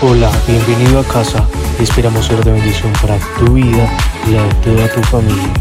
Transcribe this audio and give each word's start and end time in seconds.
Hola, 0.00 0.30
bienvenido 0.46 1.00
a 1.00 1.04
casa. 1.04 1.44
Esperamos 1.80 2.24
ser 2.24 2.44
de 2.44 2.52
bendición 2.52 2.92
para 3.02 3.18
tu 3.36 3.52
vida 3.52 3.90
y 4.28 4.30
la 4.30 4.44
de 4.44 4.54
toda 4.62 4.92
tu 4.92 5.02
familia. 5.02 5.52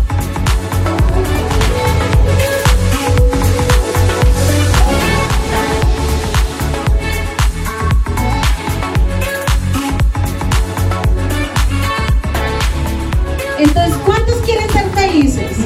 Entonces, 13.58 13.98
¿cuántos 14.06 14.36
quieren 14.46 14.70
ser 14.70 14.88
felices? 14.92 15.58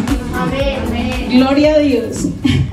Gloria 1.29 1.73
a 1.73 1.79
Dios. 1.79 2.27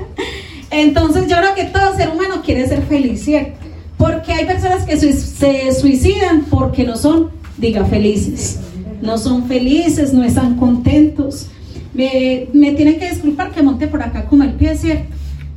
Entonces, 0.71 1.27
yo 1.27 1.35
creo 1.35 1.55
que 1.55 1.65
todo 1.65 1.93
ser 1.97 2.07
humano 2.07 2.41
quiere 2.41 2.65
ser 2.69 2.83
feliz, 2.83 3.25
¿cierto? 3.25 3.68
Porque 3.99 4.31
hay 4.31 4.45
personas 4.45 4.85
que 4.85 4.95
se 4.97 5.73
suicidan 5.73 6.45
porque 6.49 6.85
no 6.85 6.95
son, 6.95 7.31
diga, 7.57 7.83
felices. 7.83 8.61
No 9.01 9.17
son 9.17 9.45
felices, 9.45 10.13
no 10.13 10.23
están 10.23 10.55
contentos. 10.55 11.47
Me, 11.93 12.47
tienen 12.53 12.97
que 12.97 13.09
disculpar 13.09 13.51
que 13.51 13.61
monte 13.61 13.87
por 13.87 14.01
acá 14.01 14.23
con 14.23 14.41
el 14.41 14.53
pie, 14.53 14.77
¿cierto? 14.77 15.13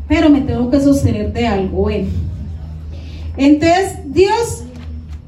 Pero 0.08 0.28
me 0.28 0.40
tengo 0.40 0.68
que 0.72 0.80
sostener 0.80 1.32
de 1.32 1.46
algo 1.46 1.82
bueno. 1.82 2.08
Entonces, 3.36 3.98
Dios 4.06 4.64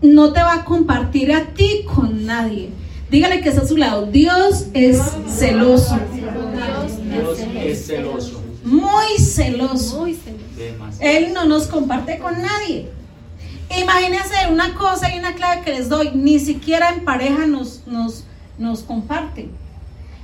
no 0.03 0.33
te 0.33 0.41
va 0.43 0.55
a 0.55 0.65
compartir 0.65 1.33
a 1.33 1.45
ti 1.55 1.85
con 1.95 2.27
nadie. 2.27 2.71
Dígale 3.13 3.43
que 3.43 3.51
está 3.51 3.63
a 3.63 3.69
su 3.69 3.77
lado. 3.77 4.07
Dios 4.07 4.67
es 4.75 5.01
celoso. 5.29 6.01
Dios 7.13 7.39
es 7.65 7.87
celoso. 7.87 8.43
Muy 8.65 9.19
celoso. 9.19 10.05
Él 10.99 11.33
no 11.33 11.45
nos 11.45 11.69
comparte 11.69 12.19
con 12.19 12.35
nadie. 12.43 12.89
Imagínense 13.71 14.35
una 14.51 14.75
cosa 14.75 15.15
y 15.15 15.19
una 15.19 15.35
clave 15.35 15.63
que 15.63 15.73
les 15.73 15.89
doy. 15.89 16.11
Ni 16.15 16.39
siquiera 16.39 16.91
en 16.91 17.05
pareja 17.05 17.47
nos, 17.47 17.87
nos, 17.87 18.25
nos 18.59 18.83
comparten. 18.83 19.51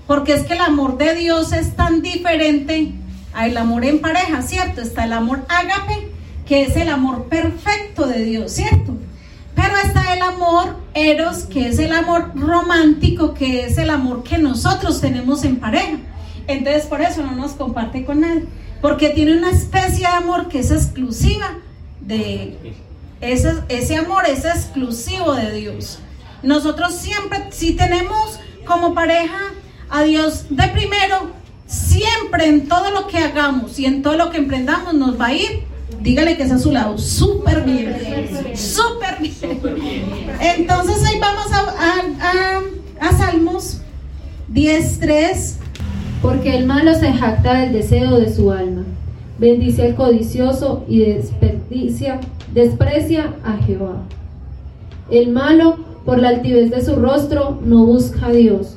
Porque 0.06 0.34
es 0.34 0.42
que 0.42 0.54
el 0.54 0.60
amor 0.60 0.98
de 0.98 1.14
Dios 1.14 1.52
es 1.52 1.76
tan 1.76 2.02
diferente 2.02 2.92
al 3.32 3.56
amor 3.56 3.84
en 3.84 4.00
pareja, 4.00 4.42
¿cierto? 4.42 4.80
Está 4.80 5.04
el 5.04 5.12
amor 5.12 5.44
ágape, 5.48 6.08
que 6.46 6.62
es 6.62 6.76
el 6.76 6.88
amor 6.88 7.24
perfecto 7.24 8.06
de 8.06 8.24
Dios, 8.24 8.52
¿cierto? 8.52 8.96
Pero 9.54 9.76
está 9.76 10.14
el 10.14 10.22
amor 10.22 10.76
eros, 10.94 11.44
que 11.44 11.68
es 11.68 11.78
el 11.78 11.92
amor 11.92 12.32
romántico, 12.34 13.34
que 13.34 13.64
es 13.64 13.78
el 13.78 13.90
amor 13.90 14.22
que 14.22 14.38
nosotros 14.38 15.00
tenemos 15.00 15.44
en 15.44 15.60
pareja. 15.60 15.98
Entonces 16.46 16.86
por 16.86 17.00
eso 17.00 17.22
no 17.22 17.32
nos 17.32 17.52
comparte 17.52 18.04
con 18.04 18.20
nadie, 18.20 18.46
porque 18.80 19.10
tiene 19.10 19.36
una 19.36 19.50
especie 19.50 20.00
de 20.00 20.06
amor 20.06 20.48
que 20.48 20.60
es 20.60 20.70
exclusiva 20.70 21.58
de 22.00 22.56
ese, 23.20 23.54
ese 23.68 23.96
amor 23.96 24.24
es 24.26 24.44
exclusivo 24.44 25.34
de 25.34 25.52
Dios. 25.52 25.98
Nosotros 26.42 26.94
siempre, 26.94 27.46
si 27.50 27.74
tenemos 27.74 28.40
como 28.64 28.94
pareja 28.94 29.52
a 29.88 30.02
Dios 30.02 30.46
de 30.48 30.68
primero, 30.68 31.30
siempre 31.66 32.46
en 32.46 32.68
todo 32.68 32.90
lo 32.90 33.06
que 33.06 33.18
hagamos 33.18 33.78
y 33.78 33.86
en 33.86 34.02
todo 34.02 34.16
lo 34.16 34.30
que 34.30 34.38
emprendamos 34.38 34.94
nos 34.94 35.20
va 35.20 35.26
a 35.26 35.34
ir 35.34 35.70
dígale 36.00 36.36
que 36.36 36.44
es 36.44 36.52
a 36.52 36.58
su 36.58 36.72
lado, 36.72 36.98
súper 36.98 37.62
bien, 37.62 37.96
súper 38.54 39.20
bien. 39.20 39.34
Entonces 40.40 41.04
ahí 41.04 41.18
vamos 41.18 41.46
a, 41.52 42.60
a, 43.00 43.18
Salmos 43.18 43.78
10.3. 44.52 45.56
Porque 46.22 46.54
el 46.54 46.66
malo 46.66 46.94
se 46.94 47.14
jacta 47.14 47.54
del 47.54 47.72
deseo 47.72 48.20
de 48.20 48.34
su 48.34 48.52
alma, 48.52 48.84
bendice 49.40 49.82
al 49.82 49.94
codicioso 49.94 50.84
y 50.86 51.00
desperdicia, 51.00 52.20
desprecia 52.52 53.34
a 53.42 53.56
Jehová. 53.56 54.02
El 55.10 55.32
malo, 55.32 55.78
por 56.04 56.18
la 56.18 56.28
altivez 56.28 56.70
de 56.70 56.84
su 56.84 56.96
rostro, 56.96 57.58
no 57.64 57.86
busca 57.86 58.26
a 58.26 58.32
Dios. 58.32 58.76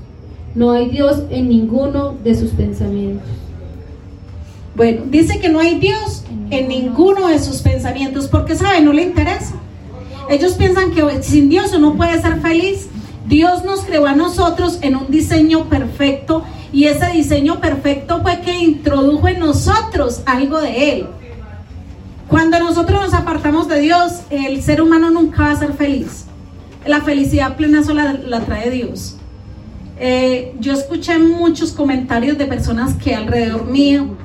No 0.56 0.72
hay 0.72 0.90
Dios 0.90 1.24
en 1.30 1.50
ninguno 1.50 2.16
de 2.24 2.34
sus 2.36 2.52
pensamientos. 2.52 3.28
Bueno, 4.76 5.04
dice 5.10 5.40
que 5.40 5.50
no 5.50 5.60
hay 5.60 5.80
Dios 5.80 6.24
en 6.50 6.70
ninguno 6.70 7.28
de 7.28 7.40
sus 7.40 7.62
pensamientos, 7.62 8.28
porque 8.28 8.56
sabe, 8.56 8.82
no 8.82 8.94
le 8.94 9.04
interesa. 9.04 9.56
Ellos 10.30 10.54
piensan 10.54 10.92
que 10.92 11.22
sin 11.22 11.50
Dios 11.50 11.74
uno 11.76 11.96
puede 11.96 12.22
ser 12.22 12.40
feliz. 12.40 12.88
Dios 13.28 13.66
nos 13.66 13.82
creó 13.82 14.06
a 14.06 14.16
nosotros 14.16 14.80
en 14.82 14.96
un 14.96 15.12
diseño 15.12 15.66
perfecto 15.66 16.44
y 16.74 16.86
ese 16.86 17.06
diseño 17.12 17.62
perfecto 17.62 18.22
fue 18.24 18.42
que 18.42 18.58
introdujo 18.58 19.28
en 19.28 19.40
nosotros 19.40 20.24
algo 20.26 20.60
de 20.60 20.92
Él. 20.92 21.06
Cuando 22.28 22.58
nosotros 22.60 23.00
nos 23.00 23.14
apartamos 23.14 23.68
de 23.68 23.80
Dios, 23.80 24.22
el 24.32 24.62
ser 24.64 24.82
humano 24.82 25.12
nunca 25.12 25.44
va 25.44 25.52
a 25.52 25.56
ser 25.56 25.74
feliz. 25.74 26.26
La 26.86 27.02
felicidad 27.02 27.56
plena 27.56 27.84
sola 27.84 28.14
la 28.14 28.40
trae 28.40 28.72
Dios. 28.72 29.18
Eh, 30.00 30.56
yo 30.60 30.74
escuché 30.74 31.20
muchos 31.20 31.72
comentarios 31.72 32.40
de 32.40 32.46
personas 32.48 32.96
que 32.96 33.14
alrededor 33.14 33.66
mío 33.66 34.18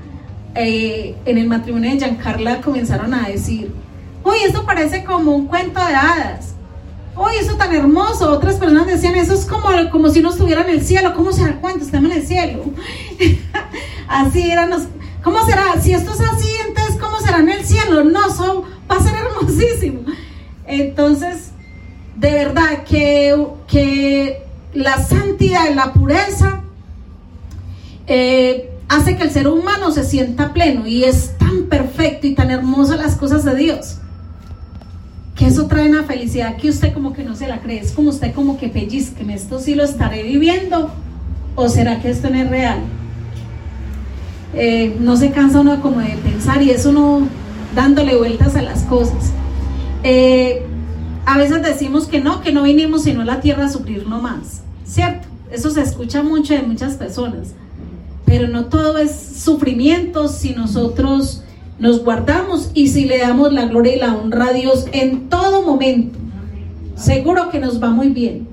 eh, 0.54 1.14
en 1.26 1.36
el 1.36 1.46
matrimonio 1.46 1.90
de 1.90 1.98
Giancarla 1.98 2.62
comenzaron 2.62 3.12
a 3.12 3.28
decir, 3.28 3.72
uy, 4.24 4.38
esto 4.46 4.64
parece 4.64 5.04
como 5.04 5.36
un 5.36 5.46
cuento 5.46 5.78
de 5.78 5.94
hadas. 5.94 6.47
Uy, 7.18 7.32
eso 7.40 7.56
tan 7.56 7.74
hermoso. 7.74 8.30
Otras 8.30 8.56
personas 8.56 8.86
decían, 8.86 9.16
eso 9.16 9.34
es 9.34 9.44
como, 9.44 9.68
como 9.90 10.08
si 10.08 10.20
uno 10.20 10.30
estuviera 10.30 10.62
en 10.62 10.70
el 10.70 10.82
cielo. 10.84 11.14
¿Cómo 11.14 11.32
será 11.32 11.60
cuento? 11.60 11.84
Estamos 11.84 12.12
en 12.12 12.18
el 12.18 12.26
cielo. 12.26 12.64
así 14.08 14.48
eran 14.50 14.70
los... 14.70 14.82
¿Cómo 15.24 15.44
será? 15.44 15.80
Si 15.82 15.92
esto 15.92 16.12
es 16.12 16.20
así, 16.20 16.48
entonces, 16.66 16.96
¿cómo 17.00 17.18
será 17.18 17.38
en 17.38 17.48
el 17.48 17.64
cielo? 17.64 18.04
No, 18.04 18.32
son, 18.32 18.62
va 18.88 18.96
a 18.96 19.02
ser 19.02 19.14
hermosísimo. 19.14 20.02
Entonces, 20.64 21.50
de 22.14 22.30
verdad 22.30 22.84
que, 22.84 23.46
que 23.66 24.46
la 24.72 25.04
santidad 25.04 25.68
y 25.70 25.74
la 25.74 25.92
pureza 25.92 26.60
eh, 28.06 28.70
hace 28.88 29.16
que 29.16 29.24
el 29.24 29.32
ser 29.32 29.48
humano 29.48 29.90
se 29.90 30.04
sienta 30.04 30.52
pleno 30.52 30.86
y 30.86 31.02
es 31.02 31.36
tan 31.36 31.64
perfecto 31.64 32.28
y 32.28 32.34
tan 32.34 32.52
hermoso 32.52 32.94
las 32.94 33.16
cosas 33.16 33.44
de 33.44 33.56
Dios 33.56 33.98
que 35.38 35.46
eso 35.46 35.66
trae 35.66 35.88
una 35.88 36.02
felicidad 36.02 36.56
que 36.56 36.68
usted 36.68 36.92
como 36.92 37.12
que 37.12 37.22
no 37.22 37.34
se 37.36 37.46
la 37.46 37.60
cree, 37.60 37.78
es 37.78 37.92
como 37.92 38.10
usted 38.10 38.34
como 38.34 38.58
que 38.58 38.68
pellizque, 38.68 39.24
esto 39.32 39.60
sí 39.60 39.74
lo 39.74 39.84
estaré 39.84 40.22
viviendo 40.24 40.90
o 41.54 41.68
será 41.68 42.00
que 42.00 42.10
esto 42.10 42.28
no 42.28 42.36
es 42.36 42.50
real. 42.50 42.80
Eh, 44.54 44.96
no 45.00 45.16
se 45.16 45.30
cansa 45.30 45.60
uno 45.60 45.80
como 45.80 46.00
de 46.00 46.16
pensar 46.16 46.62
y 46.62 46.70
eso 46.70 46.92
no 46.92 47.28
dándole 47.74 48.16
vueltas 48.16 48.56
a 48.56 48.62
las 48.62 48.82
cosas. 48.82 49.32
Eh, 50.02 50.66
a 51.24 51.38
veces 51.38 51.62
decimos 51.62 52.06
que 52.06 52.20
no, 52.20 52.40
que 52.40 52.52
no 52.52 52.62
vinimos 52.62 53.04
sino 53.04 53.20
a 53.22 53.24
la 53.24 53.40
tierra 53.40 53.66
a 53.66 53.68
sufrir 53.68 54.06
nomás, 54.06 54.62
¿cierto? 54.84 55.28
Eso 55.50 55.70
se 55.70 55.82
escucha 55.82 56.22
mucho 56.22 56.54
de 56.54 56.62
muchas 56.62 56.94
personas 56.94 57.54
pero 58.28 58.46
no 58.46 58.66
todo 58.66 58.98
es 58.98 59.10
sufrimiento 59.42 60.28
si 60.28 60.50
nosotros 60.50 61.42
nos 61.78 62.04
guardamos 62.04 62.70
y 62.74 62.88
si 62.88 63.04
le 63.04 63.18
damos 63.18 63.52
la 63.52 63.66
gloria 63.66 63.96
y 63.96 63.98
la 63.98 64.16
honra 64.16 64.48
a 64.48 64.52
Dios 64.52 64.86
en 64.92 65.28
todo 65.28 65.62
momento. 65.62 66.18
Seguro 66.96 67.50
que 67.50 67.60
nos 67.60 67.82
va 67.82 67.90
muy 67.90 68.08
bien. 68.08 68.48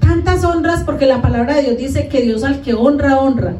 Tantas 0.00 0.44
honras 0.44 0.82
porque 0.84 1.06
la 1.06 1.20
palabra 1.20 1.56
de 1.56 1.62
Dios 1.62 1.76
dice 1.76 2.08
que 2.08 2.22
Dios 2.22 2.42
al 2.44 2.62
que 2.62 2.74
honra, 2.74 3.20
honra. 3.20 3.56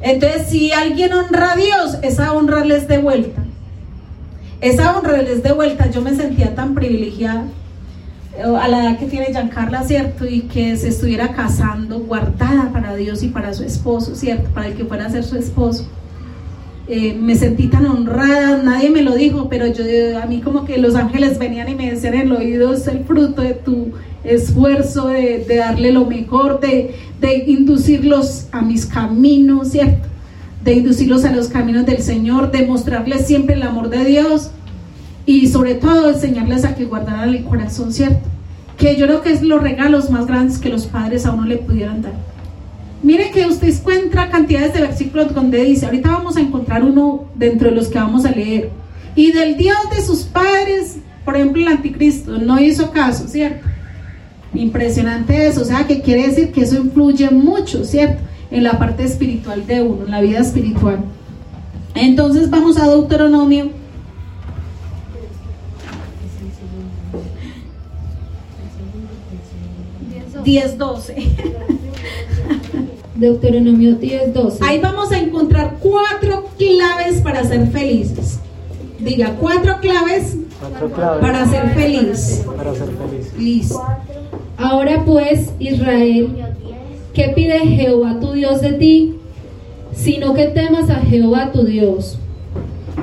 Entonces, 0.00 0.48
si 0.48 0.72
alguien 0.72 1.12
honra 1.12 1.52
a 1.52 1.56
Dios, 1.56 1.98
esa 2.02 2.32
honra 2.32 2.64
les 2.64 2.86
de 2.86 2.98
vuelta. 2.98 3.42
Esa 4.60 4.96
honra 4.96 5.22
les 5.22 5.42
de 5.42 5.52
vuelta. 5.52 5.90
Yo 5.90 6.02
me 6.02 6.14
sentía 6.14 6.54
tan 6.54 6.74
privilegiada 6.74 7.44
a 8.60 8.68
la 8.68 8.82
edad 8.82 8.98
que 8.98 9.06
tiene 9.06 9.26
Giancarla, 9.26 9.82
¿cierto? 9.82 10.26
Y 10.26 10.42
que 10.42 10.76
se 10.76 10.88
estuviera 10.88 11.32
casando, 11.32 12.00
guardada 12.00 12.70
para 12.72 12.94
Dios 12.94 13.22
y 13.22 13.28
para 13.28 13.54
su 13.54 13.64
esposo, 13.64 14.14
¿cierto? 14.14 14.50
Para 14.50 14.68
el 14.68 14.74
que 14.74 14.84
fuera 14.84 15.06
a 15.06 15.10
ser 15.10 15.24
su 15.24 15.36
esposo. 15.36 15.88
Eh, 16.90 17.14
me 17.20 17.34
sentí 17.34 17.66
tan 17.66 17.84
honrada, 17.84 18.62
nadie 18.62 18.88
me 18.88 19.02
lo 19.02 19.14
dijo, 19.14 19.50
pero 19.50 19.66
yo 19.66 19.84
a 20.22 20.24
mí 20.24 20.40
como 20.40 20.64
que 20.64 20.78
los 20.78 20.94
ángeles 20.94 21.38
venían 21.38 21.68
y 21.68 21.74
me 21.74 21.90
decían 21.90 22.14
el 22.14 22.32
oído, 22.32 22.72
es 22.72 22.86
el 22.86 23.04
fruto 23.04 23.42
de 23.42 23.52
tu 23.52 23.92
esfuerzo, 24.24 25.08
de, 25.08 25.44
darle 25.46 25.92
lo 25.92 26.06
mejor, 26.06 26.60
de, 26.60 26.94
de 27.20 27.44
inducirlos 27.46 28.46
a 28.52 28.62
mis 28.62 28.86
caminos, 28.86 29.68
¿cierto? 29.68 30.08
De 30.64 30.72
inducirlos 30.72 31.26
a 31.26 31.32
los 31.32 31.48
caminos 31.48 31.84
del 31.84 31.98
Señor, 31.98 32.50
de 32.50 32.66
mostrarles 32.66 33.26
siempre 33.26 33.56
el 33.56 33.64
amor 33.64 33.90
de 33.90 34.06
Dios 34.06 34.50
y 35.26 35.48
sobre 35.48 35.74
todo 35.74 36.08
enseñarles 36.08 36.64
a 36.64 36.74
que 36.74 36.86
guardaran 36.86 37.28
el 37.28 37.44
corazón, 37.44 37.92
¿cierto? 37.92 38.26
Que 38.78 38.96
yo 38.96 39.04
creo 39.04 39.20
que 39.20 39.30
es 39.30 39.42
los 39.42 39.62
regalos 39.62 40.08
más 40.08 40.26
grandes 40.26 40.56
que 40.56 40.70
los 40.70 40.86
padres 40.86 41.26
a 41.26 41.32
uno 41.32 41.44
le 41.44 41.58
pudieran 41.58 42.00
dar. 42.00 42.14
Mire 43.02 43.30
que 43.30 43.46
usted 43.46 43.68
encuentra 43.68 44.28
cantidades 44.28 44.74
de 44.74 44.80
versículos 44.80 45.32
donde 45.32 45.64
dice, 45.64 45.86
ahorita 45.86 46.10
vamos 46.10 46.36
a 46.36 46.40
encontrar 46.40 46.82
uno 46.82 47.26
dentro 47.34 47.70
de 47.70 47.76
los 47.76 47.88
que 47.88 47.98
vamos 47.98 48.24
a 48.24 48.30
leer. 48.30 48.70
Y 49.14 49.32
del 49.32 49.56
Dios 49.56 49.78
de 49.94 50.02
sus 50.02 50.22
padres, 50.24 50.96
por 51.24 51.36
ejemplo, 51.36 51.62
el 51.62 51.68
anticristo, 51.68 52.38
no 52.38 52.60
hizo 52.60 52.90
caso, 52.90 53.28
¿cierto? 53.28 53.66
Impresionante 54.52 55.46
eso, 55.46 55.62
o 55.62 55.64
sea, 55.64 55.86
que 55.86 56.00
quiere 56.00 56.26
decir 56.26 56.50
que 56.52 56.62
eso 56.62 56.76
influye 56.76 57.30
mucho, 57.30 57.84
¿cierto? 57.84 58.22
En 58.50 58.64
la 58.64 58.78
parte 58.78 59.04
espiritual 59.04 59.66
de 59.66 59.82
uno, 59.82 60.04
en 60.06 60.10
la 60.10 60.20
vida 60.20 60.40
espiritual. 60.40 60.98
Entonces 61.94 62.50
vamos 62.50 62.78
a 62.78 62.88
Deuteronomio 62.88 63.70
10, 70.48 70.78
12. 70.78 71.14
Deuteronomio 73.18 73.96
10, 73.96 74.32
12. 74.32 74.58
Ahí 74.64 74.78
vamos 74.80 75.10
a 75.10 75.18
encontrar 75.18 75.76
cuatro 75.80 76.46
claves 76.56 77.20
para 77.20 77.42
ser 77.44 77.66
felices. 77.68 78.38
Diga, 79.00 79.34
cuatro 79.40 79.78
claves 79.80 80.36
Cuatro 80.60 80.90
claves 80.90 81.20
para 81.20 81.46
ser 81.46 81.70
feliz. 81.70 82.44
para 82.56 82.74
ser 82.74 82.88
feliz. 82.88 83.32
Listo. 83.36 83.82
Ahora 84.56 85.04
pues, 85.04 85.52
Israel, 85.58 86.30
¿qué 87.12 87.32
pide 87.34 87.58
Jehová 87.60 88.18
tu 88.20 88.32
Dios 88.32 88.60
de 88.60 88.72
ti? 88.74 89.14
Sino 89.92 90.34
que 90.34 90.46
temas 90.46 90.88
a 90.88 91.00
Jehová 91.00 91.50
tu 91.52 91.64
Dios, 91.64 92.18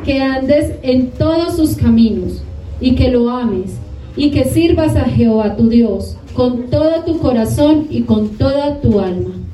que 0.05 0.21
andes 0.21 0.75
en 0.81 1.11
todos 1.11 1.57
sus 1.57 1.75
caminos 1.75 2.41
y 2.79 2.95
que 2.95 3.09
lo 3.09 3.29
ames 3.29 3.71
y 4.15 4.31
que 4.31 4.45
sirvas 4.45 4.95
a 4.95 5.03
Jehová 5.05 5.57
tu 5.57 5.67
Dios 5.67 6.15
con 6.33 6.69
todo 6.69 7.03
tu 7.03 7.19
corazón 7.19 7.87
y 7.89 8.03
con 8.03 8.29
toda 8.29 8.79
tu 8.79 8.99
alma. 8.99 9.44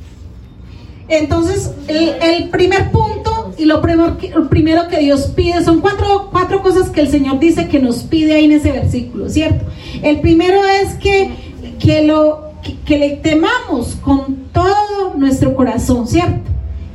Entonces, 1.12 1.72
el, 1.90 2.48
primer 2.50 2.90
punto 2.90 3.54
y 3.58 3.66
lo 3.66 3.82
primero, 3.82 4.18
que, 4.18 4.30
primero 4.50 4.88
que 4.88 5.00
Dios 5.00 5.34
pide 5.36 5.62
son 5.62 5.82
cuatro, 5.82 6.30
cuatro 6.32 6.62
cosas 6.62 6.90
que 6.90 7.02
el 7.02 7.10
Señor 7.10 7.38
dice 7.38 7.68
que 7.68 7.80
nos 7.80 8.04
pide 8.04 8.34
ahí 8.34 8.46
en 8.46 8.54
ese 8.54 8.72
versículo, 8.72 9.30
¿cierto? 9.30 9.66
El 10.02 10.22
primero 10.22 10.62
es 10.66 10.94
que, 10.94 11.32
que, 11.80 12.04
lo, 12.04 12.54
que, 12.64 12.78
que 12.80 12.98
le 12.98 13.10
temamos 13.18 13.98
con 14.02 14.38
todo 14.54 15.14
nuestro 15.18 15.54
corazón, 15.54 16.08
¿cierto? 16.08 16.50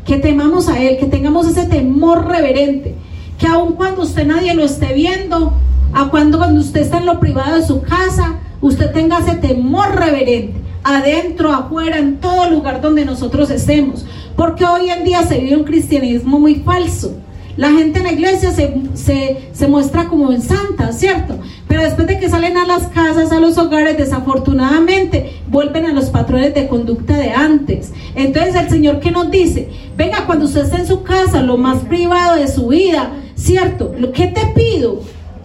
Que 0.07 0.17
temamos 0.17 0.71
a 0.71 0.83
Él, 0.83 0.97
que 0.97 1.07
tengamos 1.07 1.47
ese 1.47 1.67
temor 1.67 2.27
reverente, 2.27 2.95
que 3.39 3.47
aun 3.47 3.75
cuando 3.75 4.01
usted 4.01 4.27
nadie 4.27 4.55
lo 4.55 4.65
esté 4.65 4.95
viendo, 4.95 5.53
a 5.93 6.09
cuando 6.09 6.39
cuando 6.39 6.61
usted 6.61 6.81
está 6.81 6.99
en 6.99 7.07
lo 7.07 7.21
privado 7.21 7.57
de 7.57 7.67
su 7.67 7.83
casa, 7.83 8.37
usted 8.63 8.93
tenga 8.93 9.19
ese 9.19 9.35
temor 9.35 9.95
reverente, 9.95 10.55
adentro, 10.87 11.53
afuera, 11.53 11.99
en 11.99 12.19
todo 12.19 12.49
lugar 12.49 12.81
donde 12.81 13.05
nosotros 13.05 13.51
estemos. 13.51 14.07
Porque 14.37 14.65
hoy 14.65 14.89
en 14.89 15.03
día 15.03 15.23
se 15.25 15.39
vive 15.39 15.57
un 15.57 15.65
cristianismo 15.65 16.39
muy 16.39 16.57
falso. 16.57 17.17
La 17.57 17.73
gente 17.73 17.99
en 17.99 18.05
la 18.05 18.13
iglesia 18.13 18.53
se, 18.53 18.73
se, 18.95 19.49
se 19.53 19.67
muestra 19.67 20.07
como 20.09 20.31
en 20.31 20.43
santa, 20.43 20.93
¿cierto? 20.93 21.39
Pero 21.67 21.83
después 21.83 22.07
de 22.07 22.19
que 22.19 22.29
salen 22.29 22.57
a 22.57 22.67
las 22.67 22.89
casas, 22.89 23.33
a 23.33 23.41
los 23.41 23.57
hogares, 23.59 23.97
desafortunadamente 23.97 25.41
vuelven 25.49 25.87
a 25.87 25.93
los 25.93 26.11
patrones 26.11 26.55
de 26.55 26.69
conducta 26.69 27.17
de 27.17 27.31
antes. 27.31 27.93
Entonces 28.15 28.55
el 28.55 28.69
Señor 28.69 29.01
que 29.01 29.11
nos 29.11 29.31
dice, 29.31 29.71
venga, 29.97 30.27
cuando 30.27 30.45
usted 30.45 30.65
esté 30.65 30.77
en 30.77 30.87
su 30.87 31.03
casa, 31.03 31.43
lo 31.43 31.57
más 31.57 31.79
privado 31.85 32.37
de 32.37 32.47
su 32.47 32.69
vida, 32.69 33.11
¿cierto? 33.35 33.93
Que 34.13 34.27
te 34.27 34.47
pido, 34.55 35.01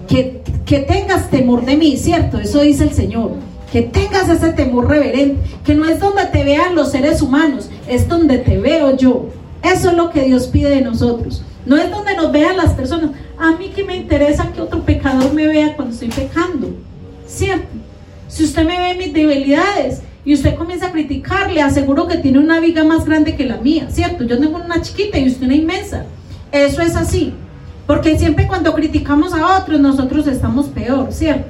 que, 0.07 0.41
que 0.65 0.79
tengas 0.79 1.29
temor 1.29 1.65
de 1.65 1.77
mí, 1.77 1.95
¿cierto? 1.95 2.39
Eso 2.39 2.59
dice 2.59 2.83
el 2.83 2.91
Señor. 2.91 3.50
Que 3.71 3.83
tengas 3.83 4.27
ese 4.29 4.51
temor 4.51 4.89
reverente, 4.89 5.39
que 5.63 5.75
no 5.75 5.85
es 5.85 5.99
donde 5.99 6.25
te 6.25 6.43
vean 6.43 6.75
los 6.75 6.91
seres 6.91 7.21
humanos, 7.21 7.69
es 7.87 8.07
donde 8.07 8.37
te 8.37 8.57
veo 8.57 8.97
yo. 8.97 9.29
Eso 9.63 9.91
es 9.91 9.95
lo 9.95 10.09
que 10.09 10.23
Dios 10.23 10.47
pide 10.47 10.69
de 10.69 10.81
nosotros. 10.81 11.43
No 11.65 11.77
es 11.77 11.89
donde 11.89 12.15
nos 12.15 12.31
vean 12.31 12.57
las 12.57 12.73
personas. 12.73 13.11
A 13.37 13.51
mí 13.53 13.69
que 13.69 13.83
me 13.83 13.95
interesa 13.95 14.51
que 14.53 14.61
otro 14.61 14.81
pecador 14.81 15.33
me 15.33 15.47
vea 15.47 15.75
cuando 15.75 15.93
estoy 15.93 16.09
pecando. 16.09 16.75
¿Cierto? 17.27 17.67
Si 18.27 18.43
usted 18.43 18.65
me 18.65 18.79
ve 18.79 18.95
mis 18.95 19.13
debilidades 19.13 20.01
y 20.25 20.33
usted 20.33 20.55
comienza 20.55 20.87
a 20.87 20.91
criticar, 20.91 21.51
le 21.51 21.61
aseguro 21.61 22.07
que 22.07 22.17
tiene 22.17 22.39
una 22.39 22.59
viga 22.59 22.83
más 22.83 23.05
grande 23.05 23.35
que 23.35 23.45
la 23.45 23.57
mía. 23.57 23.87
¿Cierto? 23.89 24.23
Yo 24.25 24.39
tengo 24.39 24.57
una 24.57 24.81
chiquita 24.81 25.17
y 25.17 25.27
usted 25.27 25.45
una 25.45 25.55
inmensa. 25.55 26.05
Eso 26.51 26.81
es 26.81 26.95
así. 26.95 27.33
Porque 27.87 28.17
siempre 28.17 28.47
cuando 28.47 28.73
criticamos 28.73 29.33
a 29.33 29.59
otros, 29.59 29.79
nosotros 29.79 30.27
estamos 30.27 30.67
peor, 30.67 31.11
¿cierto? 31.11 31.47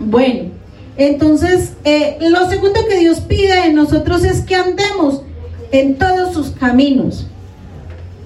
Bueno, 0.00 0.50
entonces, 0.96 1.72
eh, 1.84 2.18
lo 2.20 2.48
segundo 2.48 2.80
que 2.88 2.98
Dios 2.98 3.20
pide 3.20 3.62
de 3.62 3.72
nosotros 3.72 4.24
es 4.24 4.42
que 4.42 4.54
andemos 4.54 5.22
en 5.70 5.96
todos 5.96 6.34
sus 6.34 6.50
caminos. 6.50 7.26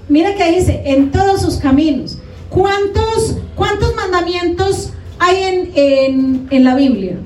Mira 0.08 0.34
que 0.34 0.52
dice, 0.52 0.82
en 0.84 1.10
todos 1.10 1.40
sus 1.42 1.56
caminos. 1.56 2.18
¿Cuántos, 2.50 3.38
cuántos 3.54 3.94
mandamientos 3.94 4.92
hay 5.18 5.72
en, 5.74 6.46
en, 6.50 6.64
la 6.64 6.74
Biblia? 6.74 7.16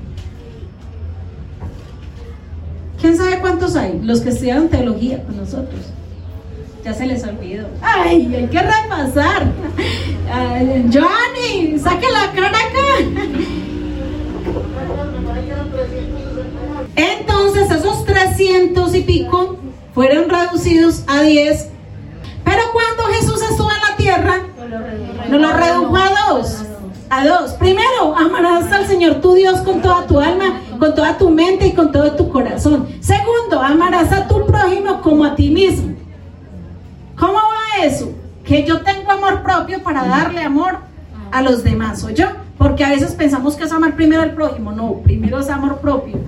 ¿Quién 2.99 3.17
sabe 3.17 3.39
cuántos 3.39 3.75
hay? 3.75 3.99
Los 4.03 4.21
que 4.21 4.29
estudiaron 4.29 4.69
teología 4.69 5.23
con 5.23 5.37
nosotros. 5.37 5.81
Ya 6.83 6.93
se 6.93 7.05
les 7.05 7.23
olvidó. 7.23 7.67
¡Ay, 7.81 8.33
hay 8.35 8.47
que 8.47 8.59
repasar! 8.59 9.51
Ay, 10.31 10.89
Johnny, 10.91 11.77
saque 11.79 12.07
la 12.11 12.31
cara 12.31 12.57
acá. 12.57 13.70
Entonces 17.41 17.71
esos 17.71 18.05
300 18.05 18.93
y 18.93 19.01
pico 19.01 19.57
fueron 19.95 20.29
reducidos 20.29 21.03
a 21.07 21.23
10. 21.23 21.69
Pero 22.45 22.61
cuando 22.71 23.13
Jesús 23.15 23.41
estuvo 23.41 23.69
en 23.71 23.81
la 23.89 23.95
tierra, 23.97 24.41
no 25.27 25.39
lo 25.39 25.51
redujo 25.51 25.97
a 25.97 26.29
dos. 26.29 26.63
A 27.09 27.25
dos. 27.25 27.53
Primero, 27.53 28.15
amarás 28.15 28.71
al 28.71 28.85
Señor 28.85 29.21
tu 29.21 29.33
Dios 29.33 29.61
con 29.61 29.81
toda 29.81 30.05
tu 30.05 30.19
alma, 30.19 30.61
con 30.77 30.93
toda 30.93 31.17
tu 31.17 31.31
mente 31.31 31.65
y 31.65 31.73
con 31.73 31.91
todo 31.91 32.11
tu 32.11 32.29
corazón. 32.29 32.87
Segundo, 33.01 33.59
amarás 33.59 34.11
a 34.11 34.27
tu 34.27 34.45
prójimo 34.45 35.01
como 35.01 35.25
a 35.25 35.33
ti 35.35 35.49
mismo. 35.49 35.95
¿Cómo 37.17 37.33
va 37.33 37.83
eso? 37.83 38.13
Que 38.43 38.63
yo 38.65 38.81
tengo 38.81 39.09
amor 39.11 39.41
propio 39.41 39.81
para 39.81 40.05
darle 40.05 40.43
amor 40.43 40.77
a 41.31 41.41
los 41.41 41.63
demás, 41.63 42.03
¿o 42.03 42.11
yo? 42.11 42.27
Porque 42.59 42.85
a 42.85 42.89
veces 42.89 43.13
pensamos 43.15 43.55
que 43.55 43.63
es 43.63 43.71
amar 43.71 43.95
primero 43.95 44.21
al 44.21 44.35
prójimo. 44.35 44.71
No, 44.71 45.01
primero 45.03 45.39
es 45.39 45.49
amor 45.49 45.79
propio. 45.79 46.19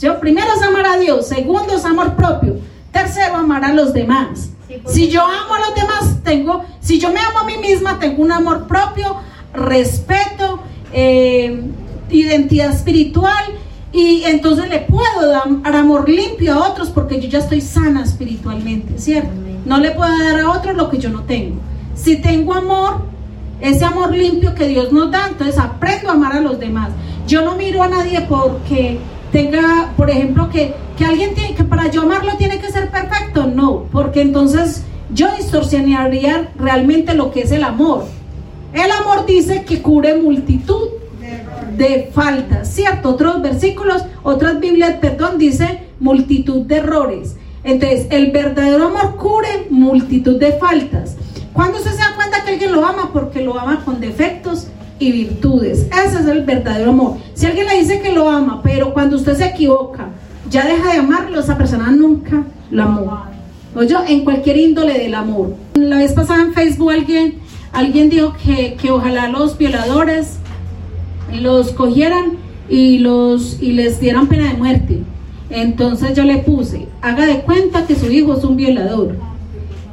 Yo, 0.00 0.18
primero 0.18 0.46
es 0.56 0.62
amar 0.62 0.86
a 0.86 0.98
Dios, 0.98 1.28
segundo 1.28 1.74
es 1.76 1.84
amor 1.84 2.14
propio, 2.16 2.56
tercero 2.90 3.36
amar 3.36 3.64
a 3.64 3.74
los 3.74 3.92
demás. 3.92 4.50
Si 4.86 5.08
yo 5.08 5.22
amo 5.22 5.54
a 5.54 5.60
los 5.60 5.74
demás, 5.74 6.22
tengo, 6.24 6.64
si 6.80 6.98
yo 6.98 7.12
me 7.12 7.20
amo 7.20 7.40
a 7.40 7.44
mí 7.44 7.58
misma, 7.58 7.98
tengo 7.98 8.22
un 8.22 8.32
amor 8.32 8.66
propio, 8.66 9.16
respeto, 9.52 10.60
eh, 10.92 11.60
identidad 12.08 12.70
espiritual 12.70 13.44
y 13.92 14.22
entonces 14.24 14.70
le 14.70 14.78
puedo 14.80 15.28
dar 15.28 15.76
amor 15.76 16.08
limpio 16.08 16.54
a 16.54 16.68
otros 16.68 16.88
porque 16.88 17.20
yo 17.20 17.28
ya 17.28 17.40
estoy 17.40 17.60
sana 17.60 18.02
espiritualmente, 18.02 18.98
¿cierto? 18.98 19.30
No 19.66 19.78
le 19.78 19.90
puedo 19.90 20.16
dar 20.18 20.40
a 20.40 20.50
otros 20.50 20.76
lo 20.76 20.88
que 20.88 20.98
yo 20.98 21.10
no 21.10 21.24
tengo. 21.24 21.56
Si 21.94 22.16
tengo 22.16 22.54
amor, 22.54 23.02
ese 23.60 23.84
amor 23.84 24.14
limpio 24.14 24.54
que 24.54 24.66
Dios 24.66 24.92
nos 24.92 25.10
da, 25.10 25.26
entonces 25.28 25.58
aprendo 25.58 26.08
a 26.08 26.12
amar 26.12 26.36
a 26.36 26.40
los 26.40 26.58
demás. 26.58 26.90
Yo 27.26 27.44
no 27.44 27.56
miro 27.56 27.82
a 27.82 27.88
nadie 27.88 28.22
porque 28.22 28.98
tenga, 29.32 29.92
por 29.96 30.10
ejemplo, 30.10 30.50
que, 30.50 30.74
que 30.96 31.04
alguien 31.04 31.34
tiene, 31.34 31.54
que 31.54 31.64
para 31.64 31.88
yo 31.88 32.02
amarlo 32.02 32.36
tiene 32.36 32.60
que 32.60 32.70
ser 32.70 32.90
perfecto, 32.90 33.46
no, 33.46 33.84
porque 33.92 34.22
entonces 34.22 34.84
yo 35.12 35.28
distorsionaría 35.36 36.50
realmente 36.58 37.14
lo 37.14 37.30
que 37.30 37.42
es 37.42 37.52
el 37.52 37.64
amor. 37.64 38.04
El 38.72 38.90
amor 38.92 39.26
dice 39.26 39.64
que 39.64 39.82
cubre 39.82 40.16
multitud 40.16 40.88
de 41.76 42.10
faltas, 42.12 42.68
¿cierto? 42.68 43.10
Otros 43.10 43.42
versículos, 43.42 44.04
otras 44.22 44.60
Biblias, 44.60 44.96
perdón, 45.00 45.38
dice 45.38 45.88
multitud 45.98 46.66
de 46.66 46.76
errores. 46.76 47.36
Entonces, 47.64 48.06
el 48.10 48.30
verdadero 48.30 48.86
amor 48.86 49.16
cubre 49.16 49.66
multitud 49.70 50.38
de 50.38 50.52
faltas. 50.52 51.16
Cuando 51.52 51.78
usted 51.78 51.92
se 51.92 51.98
da 51.98 52.14
cuenta 52.14 52.44
que 52.44 52.52
alguien 52.52 52.72
lo 52.72 52.84
ama, 52.84 53.10
porque 53.12 53.42
lo 53.42 53.58
ama 53.58 53.82
con 53.84 54.00
defectos 54.00 54.68
y 55.00 55.10
virtudes. 55.10 55.88
Ese 55.90 56.20
es 56.20 56.26
el 56.26 56.44
verdadero 56.44 56.90
amor. 56.90 57.16
Si 57.34 57.46
alguien 57.46 57.66
le 57.66 57.80
dice 57.80 58.00
que 58.00 58.12
lo 58.12 58.28
ama, 58.28 58.60
pero 58.62 58.92
cuando 58.92 59.16
usted 59.16 59.36
se 59.36 59.46
equivoca, 59.46 60.10
ya 60.48 60.64
deja 60.66 60.92
de 60.92 60.98
amarlo, 61.00 61.40
esa 61.40 61.58
persona 61.58 61.90
nunca 61.90 62.44
lo 62.70 62.82
amó. 62.84 63.24
O 63.74 63.82
yo, 63.82 64.04
en 64.06 64.24
cualquier 64.24 64.58
índole 64.58 64.98
del 64.98 65.14
amor. 65.14 65.56
La 65.74 65.96
vez 65.96 66.12
pasada 66.12 66.42
en 66.42 66.52
Facebook 66.52 66.92
alguien, 66.92 67.36
alguien 67.72 68.10
dijo 68.10 68.34
que, 68.44 68.74
que 68.74 68.90
ojalá 68.90 69.28
los 69.28 69.58
violadores 69.58 70.38
los 71.32 71.70
cogieran 71.70 72.32
y, 72.68 72.98
los, 72.98 73.60
y 73.62 73.72
les 73.72 74.00
dieran 74.00 74.28
pena 74.28 74.52
de 74.52 74.58
muerte. 74.58 74.98
Entonces 75.48 76.14
yo 76.14 76.24
le 76.24 76.38
puse, 76.38 76.86
haga 77.00 77.26
de 77.26 77.40
cuenta 77.40 77.86
que 77.86 77.96
su 77.96 78.10
hijo 78.10 78.34
es 78.36 78.44
un 78.44 78.56
violador 78.56 79.16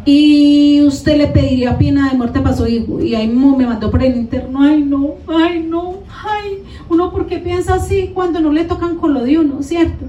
y 0.09 0.81
usted 0.83 1.17
le 1.17 1.27
pediría 1.27 1.77
pena 1.77 2.09
de 2.09 2.17
muerte 2.17 2.39
para 2.39 2.55
su 2.55 2.65
hijo. 2.65 3.01
Y 3.01 3.13
ahí 3.13 3.27
mismo 3.27 3.57
me 3.57 3.65
mandó 3.65 3.91
por 3.91 4.01
el 4.01 4.15
interno, 4.15 4.61
ay 4.61 4.81
no, 4.81 5.15
ay 5.27 5.67
no, 5.69 5.95
ay, 6.25 6.63
uno 6.87 7.11
porque 7.11 7.39
piensa 7.39 7.73
así 7.73 8.11
cuando 8.13 8.39
no 8.39 8.53
le 8.53 8.63
tocan 8.63 8.95
con 8.95 9.13
lo 9.13 9.25
de 9.25 9.37
uno, 9.37 9.61
¿cierto? 9.61 10.05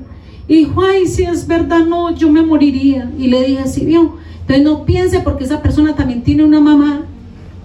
Y 0.46 0.58
dijo, 0.58 0.82
ay, 0.82 1.06
si 1.08 1.24
es 1.24 1.48
verdad, 1.48 1.84
no, 1.84 2.14
yo 2.14 2.30
me 2.30 2.42
moriría. 2.42 3.10
Y 3.18 3.26
le 3.26 3.42
dije, 3.44 3.66
sí, 3.66 3.84
vio. 3.84 4.18
Entonces 4.42 4.64
no 4.64 4.84
piense 4.84 5.18
porque 5.18 5.42
esa 5.42 5.60
persona 5.62 5.96
también 5.96 6.22
tiene 6.22 6.44
una 6.44 6.60
mamá 6.60 7.00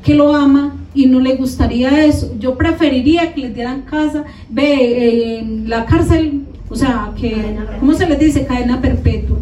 que 0.03 0.15
lo 0.15 0.35
ama 0.35 0.75
y 0.95 1.05
no 1.05 1.19
le 1.19 1.35
gustaría 1.35 2.03
eso. 2.03 2.33
Yo 2.39 2.57
preferiría 2.57 3.31
que 3.35 3.41
les 3.41 3.53
dieran 3.53 3.83
casa, 3.83 4.23
ve, 4.49 5.37
eh, 5.37 5.63
la 5.67 5.85
cárcel, 5.85 6.45
o 6.67 6.75
sea, 6.75 7.11
que, 7.15 7.59
¿cómo 7.79 7.93
se 7.93 8.09
les 8.09 8.17
dice? 8.17 8.47
Cadena 8.47 8.81
perpetua. 8.81 9.37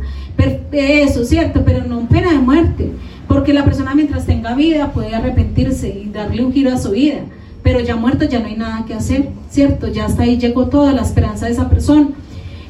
Eso, 0.71 1.25
¿cierto? 1.25 1.63
Pero 1.65 1.85
no 1.85 2.07
pena 2.07 2.31
de 2.31 2.39
muerte. 2.39 2.91
Porque 3.27 3.53
la 3.53 3.63
persona 3.63 3.95
mientras 3.95 4.25
tenga 4.25 4.55
vida 4.55 4.91
puede 4.91 5.15
arrepentirse 5.15 5.87
y 5.89 6.09
darle 6.09 6.43
un 6.43 6.51
giro 6.53 6.71
a 6.71 6.77
su 6.77 6.91
vida. 6.91 7.21
pero 7.63 7.79
ya 7.79 7.95
muerto 7.95 8.25
ya 8.25 8.39
no 8.39 8.47
hay 8.47 8.55
nada 8.55 8.85
que 8.85 8.93
hacer, 8.93 9.29
¿cierto? 9.49 9.87
Ya 9.87 10.05
hasta 10.05 10.23
ahí 10.23 10.37
llegó 10.37 10.67
toda 10.67 10.93
la 10.93 11.01
esperanza 11.01 11.45
de 11.45 11.53
esa 11.53 11.69
persona. 11.69 12.09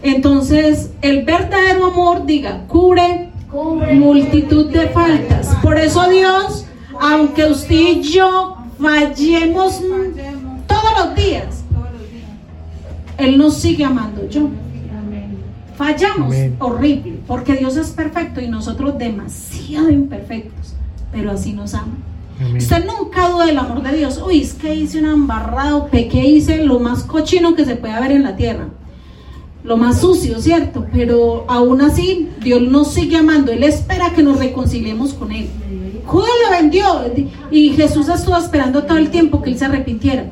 Entonces, 0.03 0.91
el 1.01 1.23
verdadero 1.23 1.85
amor, 1.85 2.25
diga, 2.25 2.65
cubre, 2.67 3.29
multitud 3.93 4.69
de 4.71 4.87
faltas. 4.89 5.55
Por 5.61 5.77
eso 5.77 6.09
Dios, 6.09 6.65
aunque 6.99 7.45
usted 7.45 7.75
y 7.75 8.01
yo 8.01 8.57
fallemos 8.79 9.81
todos 10.67 11.05
los 11.05 11.15
días, 11.15 11.63
Él 13.17 13.37
nos 13.37 13.57
sigue 13.57 13.85
amando 13.85 14.27
yo. 14.29 14.49
Fallamos 15.77 16.35
horrible, 16.59 17.10
porque 17.31 17.53
Dios 17.53 17.77
es 17.77 17.91
perfecto 17.91 18.41
y 18.41 18.49
nosotros 18.49 18.97
demasiado 18.97 19.89
imperfectos, 19.89 20.73
pero 21.13 21.31
así 21.31 21.53
nos 21.53 21.73
ama. 21.73 21.95
Usted 22.57 22.85
nunca 22.85 23.29
duda 23.29 23.45
del 23.45 23.57
amor 23.57 23.81
de 23.81 23.99
Dios. 23.99 24.21
Uy, 24.21 24.41
es 24.41 24.53
que 24.53 24.75
hice 24.75 24.99
un 24.99 25.05
embarrado, 25.05 25.87
pequé, 25.87 26.27
hice 26.27 26.65
lo 26.65 26.81
más 26.81 27.03
cochino 27.03 27.55
que 27.55 27.63
se 27.63 27.77
puede 27.77 27.97
ver 28.01 28.11
en 28.11 28.23
la 28.23 28.35
tierra. 28.35 28.67
Lo 29.63 29.77
más 29.77 30.01
sucio, 30.01 30.41
¿cierto? 30.41 30.85
Pero 30.91 31.45
aún 31.47 31.79
así, 31.79 32.27
Dios 32.41 32.63
nos 32.63 32.91
sigue 32.91 33.15
amando. 33.15 33.53
Él 33.53 33.63
espera 33.63 34.11
que 34.13 34.23
nos 34.23 34.37
reconciliemos 34.37 35.13
con 35.13 35.31
Él. 35.31 35.47
Judas 36.05 36.31
lo 36.43 36.51
vendió 36.57 36.83
y 37.49 37.69
Jesús 37.69 38.09
estuvo 38.09 38.35
esperando 38.35 38.83
todo 38.83 38.97
el 38.97 39.09
tiempo 39.09 39.41
que 39.41 39.51
Él 39.51 39.57
se 39.57 39.63
arrepintiera. 39.63 40.25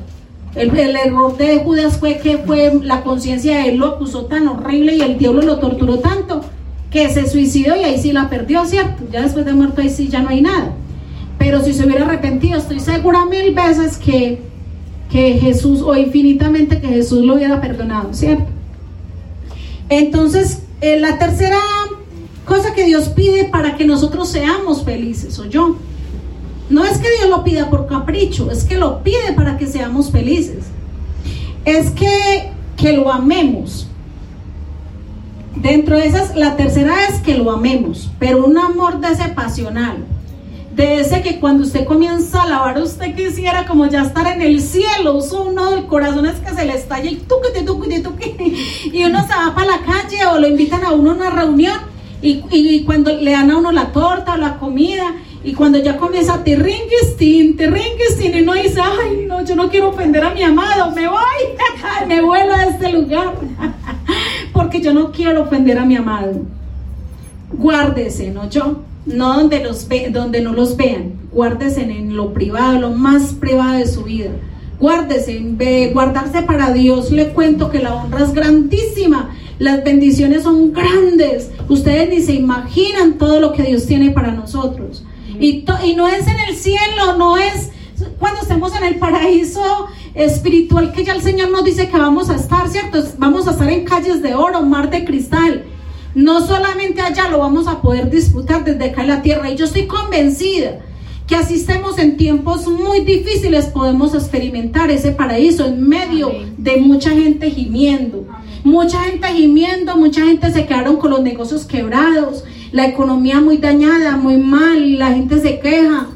El, 0.54 0.76
error 0.76 1.34
de 1.38 1.64
Judas 1.64 1.96
fue 1.96 2.18
que 2.18 2.36
fue 2.36 2.78
la 2.82 3.02
conciencia 3.04 3.56
de 3.56 3.68
él 3.70 3.76
lo 3.76 3.86
acusó 3.86 4.26
tan 4.26 4.48
horrible 4.48 4.96
y 4.96 5.00
el 5.00 5.16
diablo 5.16 5.42
lo 5.42 5.60
torturó 5.60 6.00
tanto 6.00 6.42
que 6.90 7.08
se 7.08 7.28
suicidó 7.28 7.76
y 7.76 7.84
ahí 7.84 7.98
sí 7.98 8.12
la 8.12 8.28
perdió, 8.28 8.64
¿cierto? 8.66 9.04
Ya 9.10 9.22
después 9.22 9.44
de 9.44 9.52
muerto 9.52 9.80
ahí 9.80 9.90
sí 9.90 10.08
ya 10.08 10.20
no 10.20 10.28
hay 10.28 10.42
nada. 10.42 10.72
Pero 11.38 11.62
si 11.64 11.72
se 11.72 11.86
hubiera 11.86 12.04
arrepentido, 12.04 12.58
estoy 12.58 12.80
segura 12.80 13.24
mil 13.24 13.54
veces 13.54 13.96
que, 13.96 14.42
que 15.10 15.38
Jesús, 15.38 15.80
o 15.82 15.96
infinitamente 15.96 16.80
que 16.80 16.88
Jesús 16.88 17.24
lo 17.24 17.36
hubiera 17.36 17.60
perdonado, 17.60 18.12
¿cierto? 18.12 18.46
Entonces, 19.88 20.62
eh, 20.80 20.98
la 20.98 21.18
tercera 21.18 21.58
cosa 22.44 22.74
que 22.74 22.84
Dios 22.84 23.08
pide 23.08 23.44
para 23.44 23.76
que 23.76 23.84
nosotros 23.84 24.28
seamos 24.28 24.84
felices, 24.84 25.38
o 25.38 25.46
yo, 25.46 25.76
no 26.68 26.84
es 26.84 26.98
que 26.98 27.08
Dios 27.18 27.28
lo 27.28 27.44
pida 27.44 27.70
por 27.70 27.86
capricho, 27.86 28.50
es 28.50 28.64
que 28.64 28.76
lo 28.76 29.02
pide 29.02 29.32
para 29.34 29.58
que 29.58 29.66
seamos 29.66 30.10
felices. 30.10 30.66
Es 31.64 31.90
que, 31.90 32.52
que 32.76 32.92
lo 32.92 33.12
amemos. 33.12 33.89
Dentro 35.62 35.98
de 35.98 36.06
esas, 36.06 36.36
la 36.36 36.56
tercera 36.56 36.94
es 37.08 37.20
que 37.20 37.36
lo 37.36 37.50
amemos, 37.50 38.10
pero 38.18 38.46
un 38.46 38.56
amor 38.56 38.98
de 39.00 39.08
ese 39.08 39.28
pasional, 39.28 39.98
de 40.74 41.00
ese 41.00 41.20
que 41.20 41.38
cuando 41.38 41.64
usted 41.64 41.84
comienza 41.84 42.40
a 42.40 42.44
alabar, 42.44 42.78
usted 42.78 43.14
quisiera 43.14 43.66
como 43.66 43.84
ya 43.84 44.00
estar 44.02 44.26
en 44.26 44.40
el 44.40 44.62
cielo, 44.62 45.18
uno 45.46 45.70
del 45.72 45.84
corazón 45.84 46.24
es 46.24 46.36
que 46.36 46.54
se 46.54 46.64
le 46.64 46.74
estalla 46.74 47.10
y 47.10 47.16
tuque, 47.16 47.60
tuque, 47.62 48.00
tuque, 48.00 48.36
y 48.90 49.04
uno 49.04 49.20
se 49.26 49.34
va 49.34 49.54
para 49.54 49.72
la 49.72 49.80
calle 49.80 50.24
o 50.32 50.38
lo 50.40 50.48
invitan 50.48 50.82
a 50.82 50.92
uno 50.92 51.10
a 51.10 51.14
una 51.14 51.30
reunión 51.30 51.76
y, 52.22 52.42
y 52.50 52.84
cuando 52.84 53.12
le 53.12 53.32
dan 53.32 53.50
a 53.50 53.58
uno 53.58 53.70
la 53.70 53.92
torta 53.92 54.34
o 54.34 54.36
la 54.38 54.58
comida 54.58 55.14
y 55.44 55.52
cuando 55.52 55.78
ya 55.78 55.96
comienza 55.96 56.42
tirringuistín, 56.44 57.56
tirringuistín, 57.56 58.34
y 58.34 58.42
uno 58.42 58.54
dice, 58.54 58.80
ay, 58.80 59.24
no, 59.26 59.44
yo 59.44 59.56
no 59.56 59.70
quiero 59.70 59.88
ofender 59.88 60.22
a 60.22 60.30
mi 60.30 60.42
amado, 60.42 60.90
me 60.92 61.08
voy, 61.08 61.18
me 62.08 62.22
vuelo 62.22 62.54
a 62.54 62.64
este 62.64 62.92
lugar, 62.92 63.34
porque 64.52 64.80
yo 64.80 64.92
no 64.92 65.12
quiero 65.12 65.42
ofender 65.42 65.78
a 65.78 65.84
mi 65.84 65.96
amado. 65.96 66.42
Guárdese, 67.52 68.30
¿no? 68.30 68.48
Yo, 68.48 68.82
no 69.06 69.34
donde, 69.34 69.62
los 69.62 69.88
ve, 69.88 70.10
donde 70.10 70.40
no 70.40 70.52
los 70.52 70.76
vean, 70.76 71.14
guárdese 71.32 71.82
en 71.82 72.16
lo 72.16 72.32
privado, 72.32 72.78
lo 72.78 72.90
más 72.90 73.32
privado 73.34 73.78
de 73.78 73.86
su 73.86 74.04
vida. 74.04 74.30
Guárdese, 74.78 75.90
guardarse 75.92 76.42
para 76.42 76.72
Dios. 76.72 77.10
Le 77.10 77.28
cuento 77.28 77.70
que 77.70 77.80
la 77.80 77.94
honra 77.94 78.24
es 78.24 78.32
grandísima. 78.32 79.30
Las 79.58 79.84
bendiciones 79.84 80.44
son 80.44 80.72
grandes. 80.72 81.50
Ustedes 81.68 82.08
ni 82.08 82.22
se 82.22 82.32
imaginan 82.32 83.18
todo 83.18 83.40
lo 83.40 83.52
que 83.52 83.62
Dios 83.62 83.84
tiene 83.84 84.10
para 84.10 84.32
nosotros. 84.32 85.04
Y, 85.38 85.64
no 85.96 86.08
es 86.08 86.26
en 86.26 86.40
el 86.48 86.56
cielo, 86.56 87.16
no 87.18 87.36
es 87.36 87.70
cuando 88.18 88.40
estemos 88.40 88.74
en 88.76 88.84
el 88.84 88.96
paraíso 88.96 89.86
espiritual 90.14 90.92
que 90.92 91.04
ya 91.04 91.14
el 91.14 91.22
Señor 91.22 91.50
nos 91.50 91.64
dice 91.64 91.88
que 91.88 91.98
vamos 91.98 92.30
a 92.30 92.36
estar, 92.36 92.68
¿cierto? 92.68 93.02
Vamos 93.18 93.46
a 93.46 93.52
estar 93.52 93.70
en 93.70 93.84
calles 93.84 94.22
de 94.22 94.34
oro, 94.34 94.62
mar 94.62 94.90
de 94.90 95.04
cristal. 95.04 95.64
No 96.14 96.44
solamente 96.44 97.00
allá 97.00 97.28
lo 97.28 97.38
vamos 97.38 97.68
a 97.68 97.80
poder 97.80 98.10
disfrutar 98.10 98.64
desde 98.64 98.90
acá 98.90 99.02
en 99.02 99.08
la 99.08 99.22
tierra. 99.22 99.50
Y 99.50 99.56
yo 99.56 99.64
estoy 99.64 99.86
convencida 99.86 100.80
que 101.30 101.36
así 101.36 101.54
estemos 101.54 101.96
en 102.00 102.16
tiempos 102.16 102.66
muy 102.66 103.02
difíciles, 103.02 103.66
podemos 103.66 104.14
experimentar 104.14 104.90
ese 104.90 105.12
paraíso 105.12 105.64
en 105.64 105.88
medio 105.88 106.32
de 106.58 106.78
mucha 106.78 107.10
gente 107.10 107.52
gimiendo. 107.52 108.26
Mucha 108.64 109.04
gente 109.04 109.28
gimiendo, 109.28 109.96
mucha 109.96 110.24
gente 110.24 110.50
se 110.50 110.66
quedaron 110.66 110.96
con 110.96 111.12
los 111.12 111.22
negocios 111.22 111.64
quebrados, 111.64 112.42
la 112.72 112.88
economía 112.88 113.40
muy 113.40 113.58
dañada, 113.58 114.16
muy 114.16 114.38
mal, 114.38 114.98
la 114.98 115.12
gente 115.12 115.40
se 115.40 115.60
queja, 115.60 116.08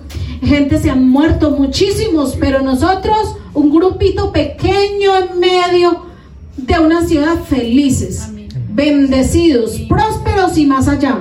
gente 0.42 0.78
se 0.78 0.90
han 0.90 1.08
muerto 1.08 1.52
muchísimos, 1.52 2.36
pero 2.38 2.62
nosotros, 2.62 3.36
un 3.54 3.70
grupito 3.70 4.32
pequeño 4.32 5.16
en 5.16 5.40
medio 5.40 6.06
de 6.56 6.78
una 6.78 7.06
ciudad 7.06 7.42
felices, 7.44 8.28
bendecidos, 8.68 9.80
prósperos 9.88 10.58
y 10.58 10.66
más 10.66 10.88
allá. 10.88 11.18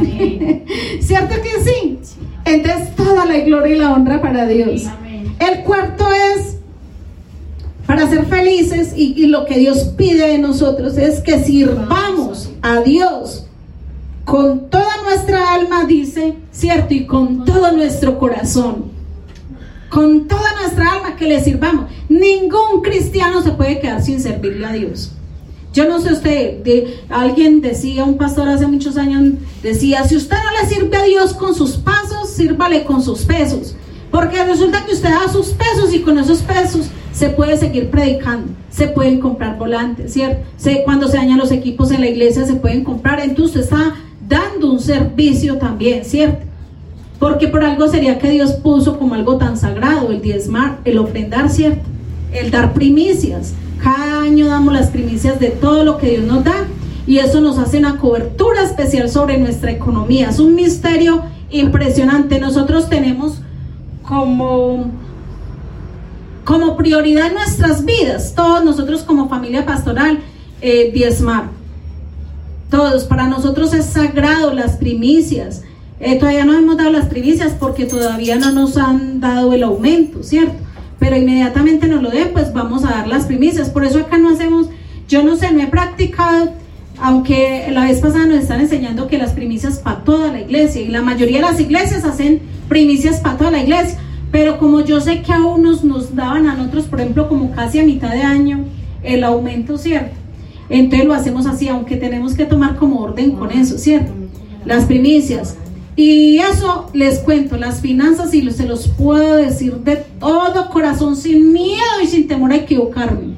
¿Cierto 1.00 1.34
que 1.42 1.64
sí? 1.64 1.98
Entonces 2.44 2.94
toda 2.96 3.24
la 3.24 3.38
gloria 3.38 3.76
y 3.76 3.78
la 3.78 3.92
honra 3.92 4.20
para 4.20 4.46
Dios. 4.46 4.84
El 5.38 5.62
cuarto 5.62 6.06
es 6.12 6.56
para 7.86 8.08
ser 8.08 8.26
felices 8.26 8.92
y, 8.96 9.14
y, 9.16 9.26
lo 9.26 9.46
que 9.46 9.58
Dios 9.58 9.94
pide 9.96 10.28
de 10.28 10.38
nosotros 10.38 10.96
es 10.96 11.20
que 11.20 11.42
sirvamos 11.42 12.50
a 12.62 12.80
Dios 12.82 13.46
con 14.24 14.70
toda 14.70 15.02
nuestra 15.02 15.54
alma, 15.54 15.86
dice, 15.86 16.34
¿cierto? 16.52 16.94
Y 16.94 17.06
con 17.06 17.44
todo 17.44 17.72
nuestro 17.72 18.16
corazón. 18.18 18.89
Con 19.90 20.28
toda 20.28 20.54
nuestra 20.60 20.92
alma 20.92 21.16
que 21.16 21.26
le 21.26 21.42
sirvamos. 21.42 21.90
Ningún 22.08 22.80
cristiano 22.82 23.42
se 23.42 23.50
puede 23.50 23.80
quedar 23.80 24.02
sin 24.02 24.20
servirle 24.20 24.66
a 24.66 24.72
Dios. 24.72 25.12
Yo 25.72 25.88
no 25.88 26.00
sé 26.00 26.12
usted, 26.12 26.84
alguien 27.08 27.60
decía, 27.60 28.04
un 28.04 28.16
pastor 28.16 28.48
hace 28.48 28.66
muchos 28.66 28.96
años 28.96 29.34
decía, 29.62 30.02
si 30.02 30.16
usted 30.16 30.36
no 30.36 30.60
le 30.60 30.68
sirve 30.68 30.96
a 30.96 31.04
Dios 31.04 31.32
con 31.34 31.54
sus 31.54 31.76
pasos, 31.76 32.30
sírvale 32.30 32.82
con 32.82 33.02
sus 33.02 33.20
pesos. 33.20 33.76
Porque 34.10 34.42
resulta 34.44 34.84
que 34.84 34.92
usted 34.92 35.10
da 35.10 35.32
sus 35.32 35.48
pesos 35.50 35.94
y 35.94 36.00
con 36.00 36.18
esos 36.18 36.42
pesos 36.42 36.86
se 37.12 37.28
puede 37.28 37.56
seguir 37.56 37.90
predicando, 37.90 38.48
se 38.70 38.88
pueden 38.88 39.20
comprar 39.20 39.58
volantes, 39.58 40.12
¿cierto? 40.12 40.44
cuando 40.84 41.06
se 41.06 41.16
dañan 41.16 41.38
los 41.38 41.52
equipos 41.52 41.90
en 41.92 42.00
la 42.00 42.08
iglesia 42.08 42.46
se 42.46 42.54
pueden 42.54 42.82
comprar, 42.82 43.20
entonces 43.20 43.64
está 43.64 43.94
dando 44.28 44.72
un 44.72 44.80
servicio 44.80 45.58
también, 45.58 46.04
¿cierto? 46.04 46.49
Porque 47.20 47.46
por 47.46 47.62
algo 47.62 47.86
sería 47.86 48.18
que 48.18 48.30
Dios 48.30 48.54
puso 48.54 48.98
como 48.98 49.14
algo 49.14 49.36
tan 49.36 49.56
sagrado 49.56 50.10
el 50.10 50.22
diezmar, 50.22 50.78
el 50.84 50.98
ofrendar, 50.98 51.50
¿cierto? 51.50 51.82
El 52.32 52.50
dar 52.50 52.72
primicias. 52.72 53.52
Cada 53.80 54.22
año 54.22 54.48
damos 54.48 54.72
las 54.72 54.88
primicias 54.88 55.38
de 55.38 55.50
todo 55.50 55.84
lo 55.84 55.98
que 55.98 56.10
Dios 56.10 56.24
nos 56.24 56.42
da 56.42 56.64
y 57.06 57.18
eso 57.18 57.40
nos 57.40 57.58
hace 57.58 57.78
una 57.78 57.98
cobertura 57.98 58.62
especial 58.62 59.10
sobre 59.10 59.38
nuestra 59.38 59.70
economía. 59.70 60.30
Es 60.30 60.38
un 60.38 60.54
misterio 60.54 61.22
impresionante. 61.50 62.40
Nosotros 62.40 62.88
tenemos 62.88 63.42
como, 64.02 64.90
como 66.44 66.76
prioridad 66.76 67.32
nuestras 67.32 67.84
vidas, 67.84 68.34
todos 68.34 68.64
nosotros 68.64 69.02
como 69.02 69.28
familia 69.28 69.66
pastoral, 69.66 70.20
eh, 70.62 70.90
diezmar 70.92 71.50
todos. 72.70 73.04
Para 73.04 73.28
nosotros 73.28 73.74
es 73.74 73.86
sagrado 73.86 74.54
las 74.54 74.76
primicias. 74.76 75.64
Eh, 76.00 76.16
todavía 76.16 76.46
no 76.46 76.54
hemos 76.54 76.78
dado 76.78 76.90
las 76.90 77.06
primicias 77.06 77.52
porque 77.52 77.84
todavía 77.84 78.36
no 78.36 78.52
nos 78.52 78.78
han 78.78 79.20
dado 79.20 79.52
el 79.52 79.62
aumento, 79.62 80.22
¿cierto? 80.22 80.54
Pero 80.98 81.16
inmediatamente 81.16 81.88
nos 81.88 82.02
lo 82.02 82.10
den, 82.10 82.30
pues 82.32 82.54
vamos 82.54 82.84
a 82.84 82.90
dar 82.90 83.06
las 83.06 83.26
primicias. 83.26 83.68
Por 83.68 83.84
eso 83.84 83.98
acá 83.98 84.16
no 84.16 84.30
hacemos, 84.30 84.68
yo 85.08 85.22
no 85.22 85.36
sé, 85.36 85.52
no 85.52 85.60
he 85.62 85.66
practicado, 85.66 86.54
aunque 86.98 87.66
la 87.70 87.84
vez 87.84 88.00
pasada 88.00 88.26
nos 88.26 88.38
están 88.38 88.60
enseñando 88.60 89.08
que 89.08 89.18
las 89.18 89.32
primicias 89.32 89.78
para 89.78 90.02
toda 90.04 90.32
la 90.32 90.40
iglesia 90.40 90.80
y 90.80 90.88
la 90.88 91.02
mayoría 91.02 91.36
de 91.36 91.42
las 91.42 91.60
iglesias 91.60 92.04
hacen 92.04 92.40
primicias 92.68 93.20
para 93.20 93.36
toda 93.36 93.50
la 93.50 93.62
iglesia. 93.62 93.98
Pero 94.32 94.58
como 94.58 94.80
yo 94.80 95.00
sé 95.00 95.20
que 95.20 95.32
a 95.32 95.44
unos 95.44 95.84
nos 95.84 96.14
daban 96.16 96.46
a 96.46 96.54
nosotros, 96.54 96.84
por 96.84 97.00
ejemplo, 97.00 97.28
como 97.28 97.52
casi 97.52 97.78
a 97.78 97.84
mitad 97.84 98.10
de 98.10 98.22
año, 98.22 98.64
el 99.02 99.24
aumento, 99.24 99.76
¿cierto? 99.76 100.14
Entonces 100.70 101.06
lo 101.06 101.14
hacemos 101.14 101.46
así, 101.46 101.68
aunque 101.68 101.96
tenemos 101.96 102.34
que 102.34 102.44
tomar 102.44 102.76
como 102.76 103.00
orden 103.00 103.32
con 103.32 103.50
eso, 103.50 103.76
¿cierto? 103.76 104.12
Las 104.64 104.84
primicias. 104.84 105.56
Y 106.02 106.38
eso 106.38 106.88
les 106.94 107.18
cuento, 107.18 107.58
las 107.58 107.80
finanzas, 107.82 108.32
y 108.32 108.50
se 108.52 108.66
los 108.66 108.88
puedo 108.88 109.36
decir 109.36 109.74
de 109.84 109.96
todo 110.18 110.70
corazón, 110.70 111.14
sin 111.14 111.52
miedo 111.52 112.00
y 112.02 112.06
sin 112.06 112.26
temor 112.26 112.52
a 112.52 112.56
equivocarme. 112.56 113.34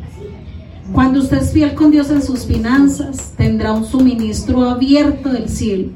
Cuando 0.92 1.19
usted 1.19 1.38
es 1.38 1.50
fiel 1.52 1.75
con 1.75 1.90
Dios 1.90 2.09
en 2.11 2.23
sus 2.23 2.45
finanzas, 2.45 3.33
tendrá 3.37 3.73
un 3.73 3.85
suministro 3.85 4.62
abierto 4.71 5.31
del 5.31 5.49
cielo. 5.49 5.88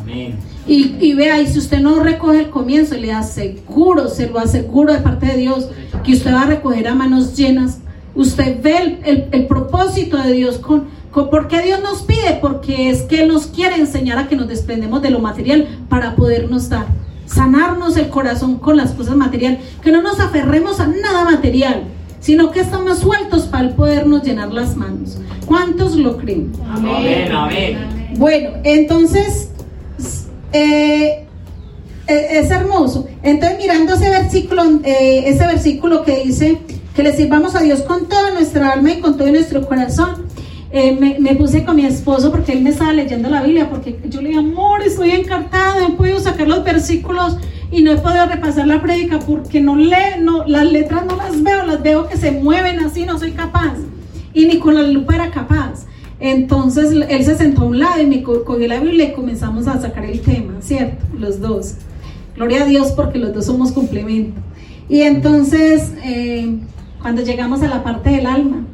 Amén. 0.00 0.34
Y, 0.66 0.96
y 1.00 1.14
vea, 1.14 1.40
y 1.40 1.46
si 1.46 1.58
usted 1.60 1.78
no 1.80 2.00
recoge 2.02 2.40
el 2.40 2.50
comienzo, 2.50 2.96
le 2.96 3.12
aseguro, 3.12 4.08
se 4.08 4.28
lo 4.28 4.40
aseguro 4.40 4.92
de 4.92 4.98
parte 4.98 5.26
de 5.26 5.36
Dios, 5.36 5.68
que 6.02 6.14
usted 6.14 6.32
va 6.34 6.42
a 6.42 6.46
recoger 6.46 6.88
a 6.88 6.94
manos 6.96 7.36
llenas. 7.36 7.78
Usted 8.16 8.60
ve 8.62 8.76
el, 8.78 8.98
el- 9.04 9.24
el 9.30 9.46
propósito 9.46 10.16
de 10.16 10.32
Dios 10.32 10.58
con, 10.58 10.80
con- 10.80 10.88
¿Por 11.14 11.46
qué 11.46 11.62
Dios 11.62 11.80
nos 11.80 12.02
pide? 12.02 12.38
Porque 12.40 12.90
es 12.90 13.02
que 13.02 13.22
Él 13.22 13.28
nos 13.28 13.46
quiere 13.46 13.76
enseñar 13.76 14.18
a 14.18 14.26
que 14.26 14.34
nos 14.34 14.48
desprendemos 14.48 15.00
de 15.00 15.10
lo 15.10 15.20
material 15.20 15.68
para 15.88 16.16
podernos 16.16 16.68
dar. 16.68 16.86
Sanarnos 17.26 17.96
el 17.96 18.08
corazón 18.08 18.58
con 18.58 18.76
las 18.76 18.90
cosas 18.92 19.14
materiales. 19.14 19.60
Que 19.80 19.92
no 19.92 20.02
nos 20.02 20.18
aferremos 20.18 20.80
a 20.80 20.88
nada 20.88 21.24
material, 21.24 21.84
sino 22.18 22.50
que 22.50 22.60
estamos 22.60 22.98
sueltos 22.98 23.44
para 23.44 23.70
podernos 23.76 24.24
llenar 24.24 24.52
las 24.52 24.76
manos. 24.76 25.18
¿Cuántos 25.46 25.94
lo 25.94 26.16
creen? 26.16 26.52
Amén, 26.68 27.30
amén. 27.32 28.14
Bueno, 28.16 28.50
entonces 28.64 29.50
eh, 30.52 31.26
eh, 32.06 32.28
es 32.30 32.50
hermoso. 32.50 33.06
Entonces 33.22 33.58
mirando 33.58 33.94
ese 33.94 34.10
versículo, 34.10 34.62
eh, 34.84 35.24
ese 35.26 35.46
versículo 35.46 36.02
que 36.04 36.24
dice 36.24 36.58
que 36.94 37.02
le 37.02 37.14
sirvamos 37.14 37.54
a 37.54 37.60
Dios 37.60 37.82
con 37.82 38.08
toda 38.08 38.32
nuestra 38.32 38.70
alma 38.70 38.92
y 38.92 39.00
con 39.00 39.16
todo 39.16 39.28
nuestro 39.28 39.66
corazón. 39.66 40.23
Eh, 40.74 40.96
me, 41.00 41.18
me 41.20 41.34
puse 41.36 41.64
con 41.64 41.76
mi 41.76 41.84
esposo 41.86 42.30
porque 42.30 42.52
él 42.52 42.62
me 42.62 42.70
estaba 42.70 42.92
leyendo 42.92 43.30
la 43.30 43.42
Biblia, 43.42 43.70
porque 43.70 43.98
yo 44.08 44.20
le 44.20 44.28
dije, 44.30 44.40
amor, 44.40 44.82
estoy 44.82 45.10
encartada, 45.12 45.80
no 45.80 45.94
he 45.94 45.96
podido 45.96 46.18
sacar 46.20 46.48
los 46.48 46.64
versículos 46.64 47.36
y 47.70 47.82
no 47.82 47.92
he 47.92 47.96
podido 47.96 48.26
repasar 48.26 48.66
la 48.66 48.82
prédica 48.82 49.18
porque 49.20 49.60
no 49.60 49.76
lee, 49.76 50.20
no, 50.20 50.44
las 50.46 50.64
letras 50.70 51.06
no 51.06 51.16
las 51.16 51.42
veo, 51.42 51.64
las 51.64 51.82
veo 51.82 52.08
que 52.08 52.16
se 52.16 52.32
mueven 52.32 52.80
así, 52.80 53.04
no 53.06 53.18
soy 53.18 53.32
capaz. 53.32 53.74
Y 54.32 54.46
ni 54.46 54.58
con 54.58 54.74
la 54.74 54.82
lupa 54.82 55.14
era 55.14 55.30
capaz. 55.30 55.86
Entonces 56.20 56.90
él 57.08 57.24
se 57.24 57.36
sentó 57.36 57.62
a 57.62 57.64
un 57.66 57.78
lado 57.78 58.00
y 58.02 58.06
me 58.06 58.22
co- 58.22 58.44
cogió 58.44 58.66
la 58.66 58.80
Biblia 58.80 59.08
y 59.08 59.12
comenzamos 59.12 59.66
a 59.68 59.80
sacar 59.80 60.04
el 60.04 60.20
tema, 60.20 60.54
¿cierto? 60.60 61.04
Los 61.18 61.40
dos. 61.40 61.74
Gloria 62.36 62.62
a 62.62 62.66
Dios 62.66 62.92
porque 62.92 63.18
los 63.18 63.32
dos 63.34 63.46
somos 63.46 63.72
complemento. 63.72 64.40
Y 64.88 65.02
entonces, 65.02 65.92
eh, 66.04 66.56
cuando 67.00 67.22
llegamos 67.22 67.62
a 67.62 67.68
la 67.68 67.82
parte 67.84 68.10
del 68.10 68.26
alma, 68.26 68.64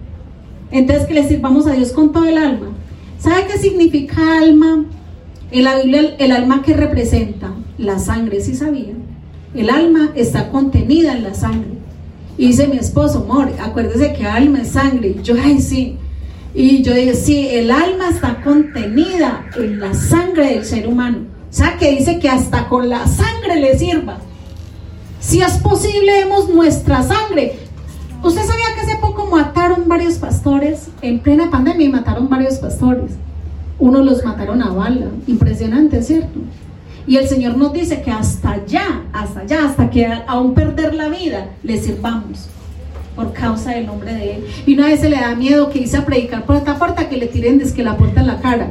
entonces 0.70 1.06
que 1.06 1.14
le 1.14 1.26
sirvamos 1.26 1.66
a 1.66 1.72
Dios 1.72 1.92
con 1.92 2.12
todo 2.12 2.24
el 2.24 2.38
alma. 2.38 2.68
¿Sabe 3.18 3.46
qué 3.46 3.58
significa 3.58 4.38
alma? 4.38 4.84
En 5.50 5.64
la 5.64 5.76
Biblia 5.76 6.14
el, 6.18 6.32
alma 6.32 6.62
que 6.62 6.74
representa 6.74 7.52
la 7.76 7.98
sangre, 7.98 8.40
¿sí 8.40 8.54
sabía? 8.54 8.94
El 9.54 9.68
alma 9.68 10.12
está 10.14 10.50
contenida 10.50 11.12
en 11.12 11.24
la 11.24 11.34
sangre. 11.34 11.80
Y 12.38 12.48
dice 12.48 12.68
mi 12.68 12.78
esposo, 12.78 13.26
amor, 13.28 13.50
acuérdese 13.60 14.12
que 14.14 14.26
alma 14.26 14.62
es 14.62 14.68
sangre. 14.68 15.16
Yo, 15.22 15.34
ay, 15.42 15.60
sí. 15.60 15.96
Y 16.54 16.82
yo 16.82 16.94
dije, 16.94 17.14
sí, 17.14 17.48
el 17.48 17.70
alma 17.70 18.10
está 18.10 18.40
contenida 18.42 19.44
en 19.56 19.80
la 19.80 19.92
sangre 19.92 20.54
del 20.54 20.64
ser 20.64 20.86
humano. 20.86 21.18
O 21.50 21.52
sea, 21.52 21.76
que 21.76 21.90
dice 21.90 22.20
que 22.20 22.28
hasta 22.28 22.68
con 22.68 22.88
la 22.88 23.06
sangre 23.06 23.60
le 23.60 23.76
sirva. 23.76 24.18
Si 25.18 25.42
es 25.42 25.58
posible, 25.58 26.12
demos 26.12 26.48
nuestra 26.48 27.02
sangre. 27.02 27.58
¿Usted 28.22 28.42
sabía 28.42 28.74
que 28.74 28.82
hace 28.82 28.96
poco 28.96 29.26
mataron 29.26 29.88
varios 29.88 30.18
pastores? 30.18 30.88
En 31.00 31.20
plena 31.20 31.50
pandemia 31.50 31.88
mataron 31.88 32.28
varios 32.28 32.58
pastores. 32.58 33.12
Unos 33.78 34.04
los 34.04 34.22
mataron 34.24 34.62
a 34.62 34.70
bala. 34.70 35.06
Impresionante, 35.26 36.02
¿cierto? 36.02 36.40
Y 37.06 37.16
el 37.16 37.26
Señor 37.28 37.56
nos 37.56 37.72
dice 37.72 38.02
que 38.02 38.10
hasta 38.10 38.52
allá, 38.52 39.04
hasta 39.14 39.40
allá, 39.40 39.64
hasta 39.64 39.88
que 39.88 40.06
aún 40.26 40.52
perder 40.52 40.94
la 40.94 41.08
vida, 41.08 41.46
le 41.62 41.80
sirvamos 41.80 42.48
por 43.16 43.32
causa 43.32 43.70
del 43.70 43.86
nombre 43.86 44.12
de 44.12 44.34
Él. 44.34 44.46
Y 44.66 44.74
una 44.74 44.88
vez 44.88 45.00
se 45.00 45.08
le 45.08 45.16
da 45.16 45.34
miedo 45.34 45.70
que 45.70 45.78
irse 45.78 45.96
a 45.96 46.04
predicar 46.04 46.44
por 46.44 46.56
esta 46.56 46.78
puerta 46.78 47.08
que 47.08 47.16
le 47.16 47.26
tiren 47.26 47.58
desde 47.58 47.82
la 47.82 47.96
puerta 47.96 48.20
en 48.20 48.26
la 48.26 48.40
cara. 48.40 48.68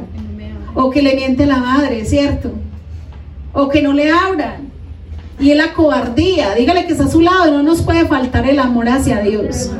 O 0.74 0.90
que 0.90 1.02
le 1.02 1.16
miente 1.16 1.44
la 1.44 1.58
madre, 1.58 2.04
¿cierto? 2.04 2.52
O 3.52 3.68
que 3.68 3.82
no 3.82 3.92
le 3.92 4.12
abran. 4.12 4.69
Y 5.40 5.50
es 5.50 5.56
la 5.56 5.72
cobardía. 5.72 6.54
Dígale 6.54 6.86
que 6.86 6.92
está 6.92 7.04
a 7.04 7.10
su 7.10 7.20
lado 7.20 7.50
no 7.50 7.62
nos 7.62 7.82
puede 7.82 8.06
faltar 8.06 8.48
el 8.48 8.58
amor 8.58 8.88
hacia 8.88 9.20
Dios. 9.20 9.70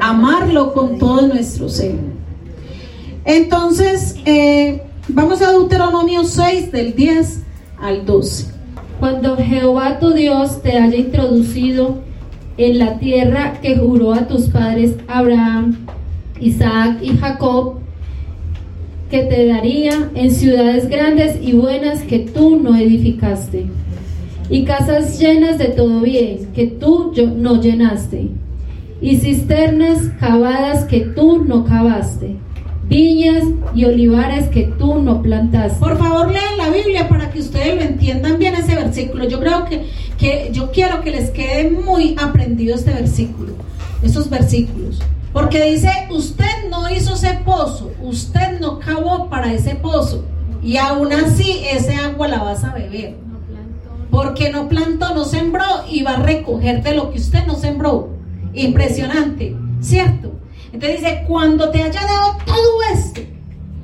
Amarlo 0.00 0.72
con 0.72 0.98
todo 0.98 1.26
nuestro 1.26 1.68
ser. 1.68 1.96
Entonces, 3.24 4.16
eh, 4.24 4.82
vamos 5.08 5.42
a 5.42 5.52
Deuteronomio 5.52 6.24
6 6.24 6.72
del 6.72 6.94
10 6.94 7.40
al 7.80 8.04
12. 8.06 8.46
Cuando 8.98 9.36
Jehová 9.36 9.98
tu 9.98 10.12
Dios 10.12 10.62
te 10.62 10.78
haya 10.78 10.96
introducido 10.96 11.98
en 12.56 12.78
la 12.78 12.98
tierra 12.98 13.60
que 13.60 13.76
juró 13.76 14.12
a 14.12 14.28
tus 14.28 14.48
padres 14.48 14.94
Abraham, 15.08 15.86
Isaac 16.40 16.98
y 17.02 17.16
Jacob, 17.16 17.76
que 19.10 19.22
te 19.24 19.46
daría 19.46 20.10
en 20.14 20.30
ciudades 20.30 20.88
grandes 20.88 21.36
y 21.42 21.52
buenas 21.52 22.02
que 22.02 22.20
tú 22.20 22.60
no 22.62 22.76
edificaste, 22.76 23.66
y 24.52 24.66
casas 24.66 25.18
llenas 25.18 25.56
de 25.56 25.68
todo 25.68 26.00
bien 26.00 26.50
que 26.54 26.66
tú 26.66 27.14
no 27.38 27.58
llenaste, 27.58 28.28
y 29.00 29.16
cisternas 29.16 30.10
cavadas 30.20 30.84
que 30.84 31.00
tú 31.00 31.42
no 31.42 31.64
cavaste, 31.64 32.36
viñas 32.84 33.44
y 33.74 33.86
olivares 33.86 34.48
que 34.48 34.64
tú 34.78 35.00
no 35.00 35.22
plantaste. 35.22 35.80
Por 35.80 35.96
favor, 35.96 36.30
lean 36.30 36.58
la 36.58 36.68
Biblia 36.68 37.08
para 37.08 37.30
que 37.30 37.40
ustedes 37.40 37.76
lo 37.76 37.80
entiendan 37.80 38.38
bien 38.38 38.54
ese 38.54 38.74
versículo. 38.74 39.26
Yo 39.26 39.40
creo 39.40 39.64
que, 39.64 39.86
que 40.18 40.50
yo 40.52 40.70
quiero 40.70 41.00
que 41.00 41.12
les 41.12 41.30
quede 41.30 41.70
muy 41.70 42.14
aprendido 42.22 42.74
este 42.74 42.92
versículo, 42.92 43.54
esos 44.02 44.28
versículos. 44.28 45.00
Porque 45.32 45.64
dice, 45.64 45.88
usted 46.10 46.68
no 46.68 46.90
hizo 46.90 47.14
ese 47.14 47.38
pozo, 47.42 47.90
usted 48.02 48.60
no 48.60 48.78
cavó 48.80 49.30
para 49.30 49.50
ese 49.50 49.76
pozo. 49.76 50.26
Y 50.62 50.76
aún 50.76 51.10
así 51.10 51.62
ese 51.72 51.94
agua 51.94 52.28
la 52.28 52.42
vas 52.42 52.62
a 52.64 52.74
beber. 52.74 53.31
Porque 54.12 54.50
no 54.50 54.68
plantó, 54.68 55.14
no 55.14 55.24
sembró 55.24 55.64
y 55.90 56.02
va 56.02 56.16
a 56.16 56.22
recoger 56.22 56.82
de 56.82 56.94
lo 56.94 57.10
que 57.10 57.18
usted 57.18 57.46
no 57.46 57.54
sembró. 57.54 58.10
Impresionante, 58.52 59.56
¿cierto? 59.80 60.32
Entonces 60.70 61.00
dice, 61.00 61.24
cuando 61.26 61.70
te 61.70 61.82
haya 61.82 62.02
dado 62.02 62.36
todo 62.44 62.82
esto, 62.92 63.22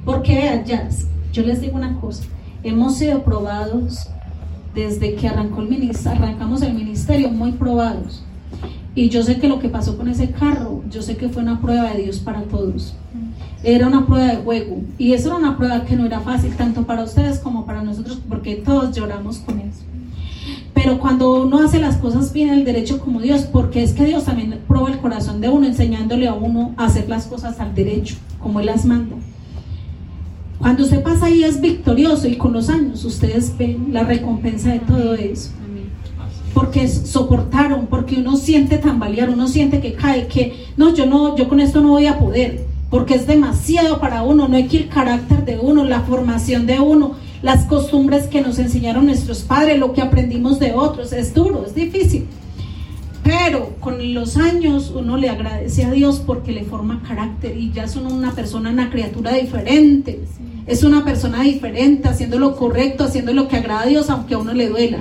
porque 0.05 0.35
vean, 0.35 0.67
ya, 0.67 0.87
yo 1.33 1.43
les 1.45 1.63
digo 1.63 1.77
una 1.77 1.99
cosa, 1.99 2.25
hemos 2.63 2.97
sido 2.97 3.23
probados 3.23 4.07
desde 4.75 5.15
que 5.15 5.29
arrancó 5.29 5.63
el 5.63 5.69
ministerio, 5.71 6.23
arrancamos 6.23 6.61
el 6.61 6.75
ministerio 6.75 7.31
muy 7.31 7.53
probados. 7.53 8.23
Y 8.95 9.09
yo 9.09 9.23
sé 9.23 9.39
que 9.39 9.49
lo 9.49 9.59
que 9.61 9.71
pasó 9.71 9.97
con 9.97 10.09
ese 10.09 10.31
carro, 10.31 10.83
yo 10.91 11.01
sé 11.01 11.17
que 11.17 11.31
fue 11.31 11.43
una 11.43 11.59
prueba 11.63 11.91
de 11.95 12.03
Dios 12.03 12.19
para 12.19 12.43
todos. 12.43 12.95
Era 13.63 13.87
una 13.87 14.05
prueba 14.05 14.27
de 14.27 14.37
juego. 14.37 14.83
Y 14.99 15.15
eso 15.15 15.29
era 15.29 15.39
una 15.39 15.57
prueba 15.57 15.87
que 15.87 15.97
no 15.97 16.05
era 16.05 16.21
fácil, 16.21 16.55
tanto 16.55 16.83
para 16.85 17.05
ustedes 17.05 17.39
como 17.39 17.65
para 17.65 17.83
nosotros, 17.83 18.21
porque 18.29 18.57
todos 18.57 18.95
lloramos 18.95 19.39
con 19.39 19.61
eso. 19.61 19.88
Pero 20.89 21.01
cuando 21.01 21.43
uno 21.43 21.59
hace 21.59 21.79
las 21.81 21.99
cosas 21.99 22.33
bien 22.33 22.49
el 22.49 22.65
derecho 22.65 22.99
como 22.99 23.21
Dios, 23.21 23.43
porque 23.43 23.83
es 23.83 23.93
que 23.93 24.07
Dios 24.07 24.25
también 24.25 24.59
prueba 24.67 24.89
el 24.89 24.97
corazón 24.97 25.39
de 25.43 25.51
uno, 25.51 25.67
enseñándole 25.67 26.27
a 26.27 26.33
uno 26.33 26.73
a 26.79 26.87
hacer 26.87 27.11
las 27.11 27.27
cosas 27.27 27.61
al 27.61 27.75
derecho, 27.75 28.17
como 28.39 28.61
Él 28.61 28.65
las 28.65 28.87
manda. 28.87 29.15
Cuando 30.59 30.85
usted 30.85 31.03
pasa 31.03 31.27
ahí 31.27 31.45
es 31.45 31.61
victorioso 31.61 32.27
y 32.27 32.39
con 32.39 32.55
los 32.55 32.71
años 32.71 33.05
ustedes 33.05 33.53
ven 33.59 33.89
la 33.93 34.05
recompensa 34.05 34.73
de 34.73 34.79
todo 34.79 35.13
eso. 35.13 35.51
Porque 36.55 36.89
soportaron, 36.89 37.89
porque 37.89 38.17
uno 38.17 38.39
siente 38.39 38.79
tambalear, 38.79 39.29
uno 39.29 39.47
siente 39.47 39.83
que 39.83 39.93
cae, 39.93 40.27
que 40.27 40.69
no, 40.79 40.95
yo 40.95 41.05
no, 41.05 41.37
yo 41.37 41.51
con 41.51 41.61
esto 41.61 41.83
no 41.83 41.91
voy 41.91 42.07
a 42.07 42.19
poder, 42.19 42.65
porque 42.89 43.15
es 43.15 43.27
demasiado 43.27 44.01
para 44.01 44.23
uno, 44.23 44.49
no 44.49 44.57
hay 44.57 44.69
que 44.69 44.79
el 44.79 44.89
carácter 44.89 45.45
de 45.45 45.59
uno, 45.59 45.85
la 45.85 46.01
formación 46.01 46.65
de 46.65 46.81
uno, 46.81 47.17
las 47.43 47.67
costumbres 47.67 48.27
que 48.27 48.41
nos 48.41 48.59
enseñaron 48.59 49.07
nuestros 49.07 49.43
padres, 49.43 49.79
lo 49.79 49.93
que 49.93 50.03
aprendimos 50.03 50.59
de 50.59 50.73
otros, 50.73 51.13
es 51.13 51.35
duro, 51.35 51.65
es 51.67 51.75
difícil. 51.75 52.27
Pero 53.23 53.75
con 53.81 54.15
los 54.15 54.37
años 54.37 54.91
uno 54.95 55.17
le 55.17 55.29
agradece 55.29 55.85
a 55.85 55.91
Dios 55.91 56.23
porque 56.25 56.51
le 56.51 56.65
forma 56.65 57.03
carácter 57.07 57.57
y 57.57 57.71
ya 57.73 57.85
uno 57.97 58.09
una 58.09 58.33
persona, 58.33 58.71
una 58.71 58.91
criatura 58.91 59.35
diferente. 59.35 60.21
Es 60.67 60.83
una 60.83 61.05
persona 61.05 61.43
diferente, 61.43 62.09
haciendo 62.09 62.39
lo 62.39 62.57
correcto, 62.57 63.05
haciendo 63.05 63.33
lo 63.33 63.47
que 63.47 63.57
agrada 63.57 63.83
a 63.83 63.87
Dios, 63.87 64.11
aunque 64.11 64.35
a 64.35 64.39
uno 64.39 64.55
le 64.55 64.69
duela. 64.69 64.99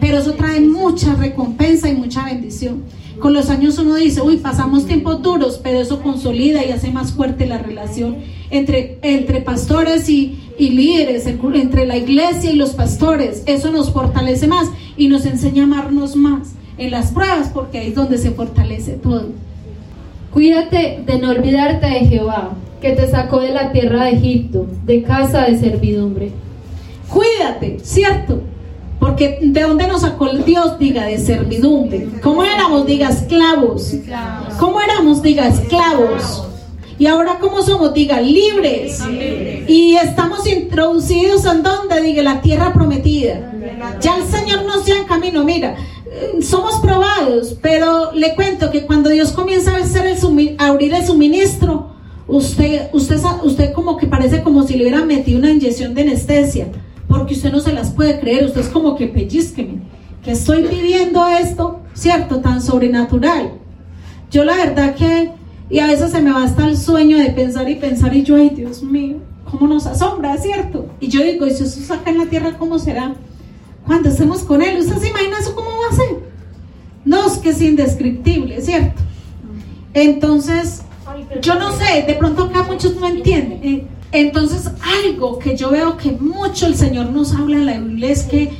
Pero 0.00 0.18
eso 0.18 0.32
trae 0.32 0.60
mucha 0.60 1.14
recompensa 1.14 1.88
y 1.88 1.94
mucha 1.94 2.24
bendición. 2.24 2.82
Con 3.18 3.32
los 3.32 3.48
años 3.48 3.78
uno 3.78 3.94
dice, 3.94 4.20
uy, 4.20 4.36
pasamos 4.36 4.86
tiempos 4.86 5.22
duros, 5.22 5.60
pero 5.62 5.80
eso 5.80 6.02
consolida 6.02 6.64
y 6.64 6.70
hace 6.70 6.90
más 6.90 7.12
fuerte 7.12 7.46
la 7.46 7.58
relación 7.58 8.16
entre, 8.50 8.98
entre 9.02 9.40
pastores 9.40 10.08
y, 10.08 10.38
y 10.58 10.70
líderes, 10.70 11.26
entre 11.26 11.86
la 11.86 11.96
iglesia 11.96 12.50
y 12.50 12.56
los 12.56 12.70
pastores. 12.70 13.42
Eso 13.46 13.70
nos 13.70 13.92
fortalece 13.92 14.46
más 14.46 14.68
y 14.96 15.08
nos 15.08 15.26
enseña 15.26 15.62
a 15.62 15.66
amarnos 15.66 16.16
más 16.16 16.48
en 16.78 16.90
las 16.90 17.10
pruebas, 17.10 17.50
porque 17.52 17.78
ahí 17.78 17.88
es 17.88 17.94
donde 17.94 18.18
se 18.18 18.30
fortalece 18.30 18.92
todo. 18.92 19.28
Cuídate 20.32 21.02
de 21.06 21.18
no 21.18 21.30
olvidarte 21.30 21.86
de 21.86 22.00
Jehová, 22.06 22.52
que 22.80 22.92
te 22.92 23.08
sacó 23.08 23.40
de 23.40 23.52
la 23.52 23.72
tierra 23.72 24.04
de 24.04 24.12
Egipto, 24.12 24.66
de 24.84 25.02
casa 25.02 25.46
de 25.46 25.58
servidumbre. 25.58 26.32
Cuídate, 27.08 27.78
¿cierto? 27.82 28.42
Porque 28.98 29.38
de 29.42 29.60
dónde 29.62 29.86
nos 29.86 30.02
sacó 30.02 30.28
el 30.28 30.44
Dios, 30.44 30.78
diga, 30.78 31.04
de 31.04 31.18
servidumbre. 31.18 32.08
¿Cómo 32.22 32.42
éramos? 32.42 32.86
Diga, 32.86 33.08
esclavos. 33.08 33.94
¿Cómo 34.58 34.80
éramos? 34.80 35.22
Diga, 35.22 35.48
esclavos. 35.48 36.46
Y 36.98 37.06
ahora, 37.06 37.38
¿cómo 37.38 37.62
somos? 37.62 37.92
Diga, 37.92 38.20
libres. 38.20 39.02
Y 39.68 39.96
estamos 39.96 40.46
introducidos 40.46 41.44
en 41.44 41.62
donde, 41.62 42.00
diga, 42.00 42.22
la 42.22 42.40
tierra 42.40 42.72
prometida. 42.72 43.52
Ya 44.00 44.16
el 44.16 44.24
Señor 44.24 44.64
nos 44.64 44.86
lleva 44.86 45.00
en 45.00 45.06
camino. 45.06 45.44
Mira, 45.44 45.76
somos 46.40 46.76
probados, 46.80 47.56
pero 47.60 48.12
le 48.12 48.34
cuento 48.34 48.70
que 48.70 48.86
cuando 48.86 49.10
Dios 49.10 49.32
comienza 49.32 49.72
a, 49.72 49.78
hacer 49.78 50.06
el 50.06 50.56
a 50.58 50.68
abrir 50.68 50.94
el 50.94 51.04
suministro, 51.04 51.90
usted, 52.26 52.88
usted, 52.92 53.18
usted 53.42 53.72
como 53.72 53.96
que 53.96 54.06
parece 54.06 54.42
como 54.42 54.66
si 54.66 54.74
le 54.74 54.84
hubiera 54.84 55.04
metido 55.04 55.38
una 55.38 55.50
inyección 55.50 55.94
de 55.94 56.02
anestesia, 56.02 56.68
porque 57.08 57.34
usted 57.34 57.52
no 57.52 57.60
se 57.60 57.72
las 57.72 57.90
puede 57.90 58.18
creer. 58.20 58.46
Usted 58.46 58.62
es 58.62 58.68
como 58.68 58.96
que 58.96 59.06
pellizqueme, 59.06 59.80
que 60.24 60.32
estoy 60.32 60.62
viviendo 60.62 61.26
esto, 61.26 61.80
¿cierto? 61.92 62.40
Tan 62.40 62.62
sobrenatural. 62.62 63.52
Yo 64.30 64.44
la 64.44 64.56
verdad 64.56 64.94
que 64.94 65.30
y 65.68 65.78
a 65.80 65.86
veces 65.86 66.12
se 66.12 66.20
me 66.20 66.32
va 66.32 66.44
hasta 66.44 66.66
el 66.68 66.76
sueño 66.76 67.18
de 67.18 67.30
pensar 67.30 67.68
y 67.68 67.74
pensar 67.74 68.14
y 68.14 68.22
yo, 68.22 68.36
ay 68.36 68.50
Dios 68.50 68.82
mío, 68.82 69.16
cómo 69.50 69.66
nos 69.66 69.86
asombra, 69.86 70.36
¿cierto? 70.38 70.88
Y 71.00 71.08
yo 71.08 71.22
digo, 71.22 71.46
¿y 71.46 71.50
si 71.50 71.64
eso 71.64 71.80
saca 71.80 72.10
en 72.10 72.18
la 72.18 72.26
tierra, 72.26 72.56
cómo 72.58 72.78
será? 72.78 73.14
Cuando 73.84 74.08
estemos 74.08 74.42
con 74.42 74.62
Él, 74.62 74.78
¿usted 74.78 74.98
se 74.98 75.08
imagina 75.08 75.38
eso 75.38 75.54
cómo 75.54 75.70
va 75.70 75.88
a 75.90 75.96
ser? 75.96 76.16
No, 77.04 77.26
es 77.26 77.38
que 77.38 77.50
es 77.50 77.62
indescriptible, 77.62 78.60
¿cierto? 78.60 79.00
Entonces, 79.94 80.82
yo 81.40 81.54
no 81.54 81.72
sé, 81.72 82.04
de 82.06 82.14
pronto 82.14 82.44
acá 82.44 82.64
muchos 82.64 82.96
no 82.96 83.06
entienden. 83.06 83.60
Eh, 83.62 83.86
entonces, 84.12 84.70
algo 85.04 85.38
que 85.38 85.56
yo 85.56 85.70
veo 85.70 85.96
que 85.96 86.12
mucho 86.12 86.66
el 86.66 86.74
Señor 86.74 87.10
nos 87.10 87.34
habla 87.34 87.56
en 87.56 87.66
la 87.66 87.78
Biblia 87.78 88.10
es 88.10 88.24
que 88.24 88.50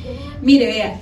Mire, 0.41 0.65
vea, 0.67 0.99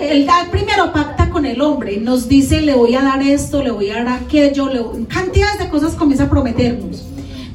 el 0.00 0.26
primero 0.50 0.92
pacta 0.92 1.30
con 1.30 1.46
el 1.46 1.60
hombre, 1.60 1.98
nos 1.98 2.28
dice, 2.28 2.60
le 2.60 2.74
voy 2.74 2.94
a 2.94 3.02
dar 3.02 3.22
esto, 3.22 3.62
le 3.62 3.70
voy 3.70 3.90
a 3.90 4.04
dar 4.04 4.08
aquello, 4.08 4.68
le, 4.68 5.06
cantidades 5.06 5.58
de 5.58 5.68
cosas 5.68 5.94
comienza 5.94 6.24
a 6.24 6.30
prometernos. 6.30 7.04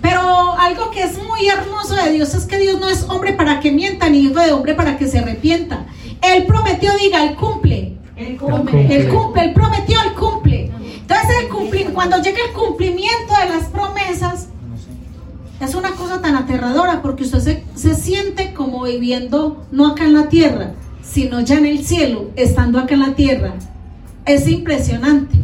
Pero 0.01 0.21
algo 0.59 0.91
que 0.91 1.03
es 1.03 1.17
muy 1.23 1.47
hermoso 1.47 1.95
de 1.95 2.11
Dios 2.11 2.33
es 2.33 2.45
que 2.45 2.57
Dios 2.57 2.79
no 2.79 2.89
es 2.89 3.03
hombre 3.09 3.33
para 3.33 3.59
que 3.59 3.71
mienta, 3.71 4.09
ni 4.09 4.19
hijo 4.19 4.39
de 4.39 4.51
hombre 4.51 4.73
para 4.73 4.97
que 4.97 5.07
se 5.07 5.19
arrepienta. 5.19 5.85
Él 6.21 6.45
prometió, 6.45 6.91
diga, 6.97 7.23
él 7.23 7.35
cumple. 7.35 7.97
Él 8.15 8.37
cumple. 8.37 8.95
Él 8.95 9.09
cumple, 9.09 9.43
él 9.43 9.53
prometió, 9.53 9.97
él 10.01 10.13
cumple. 10.13 10.71
Entonces, 11.01 11.29
el 11.41 11.93
cuando 11.93 12.17
llega 12.17 12.37
el 12.47 12.53
cumplimiento 12.53 13.33
de 13.41 13.49
las 13.49 13.65
promesas, 13.69 14.49
es 15.59 15.75
una 15.75 15.91
cosa 15.91 16.21
tan 16.21 16.35
aterradora 16.35 17.01
porque 17.01 17.23
usted 17.23 17.39
se, 17.39 17.63
se 17.75 17.95
siente 17.95 18.53
como 18.53 18.83
viviendo 18.83 19.65
no 19.71 19.87
acá 19.87 20.03
en 20.03 20.13
la 20.13 20.27
tierra, 20.27 20.73
sino 21.03 21.41
ya 21.41 21.57
en 21.57 21.65
el 21.65 21.85
cielo, 21.85 22.31
estando 22.35 22.79
acá 22.79 22.95
en 22.95 23.01
la 23.01 23.15
tierra. 23.15 23.53
Es 24.25 24.47
impresionante. 24.47 25.37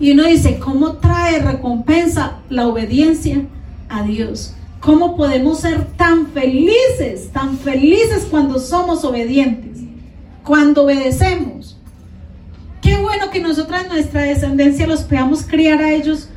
Y 0.00 0.12
uno 0.12 0.24
dice, 0.24 0.58
¿cómo 0.58 0.94
trae 0.94 1.38
recompensa 1.38 2.38
la 2.48 2.66
obediencia 2.66 3.42
a 3.88 4.02
Dios? 4.02 4.54
¿Cómo 4.80 5.16
podemos 5.16 5.60
ser 5.60 5.86
tan 5.96 6.26
felices, 6.28 7.30
tan 7.32 7.56
felices 7.58 8.26
cuando 8.30 8.58
somos 8.58 9.04
obedientes? 9.04 9.82
Cuando 10.42 10.84
obedecemos. 10.84 11.78
Qué 12.82 12.96
bueno 12.98 13.30
que 13.30 13.40
nosotras, 13.40 13.88
nuestra 13.88 14.22
descendencia, 14.22 14.86
los 14.86 15.02
podamos 15.02 15.44
criar 15.44 15.80
a 15.80 15.92
ellos 15.92 16.28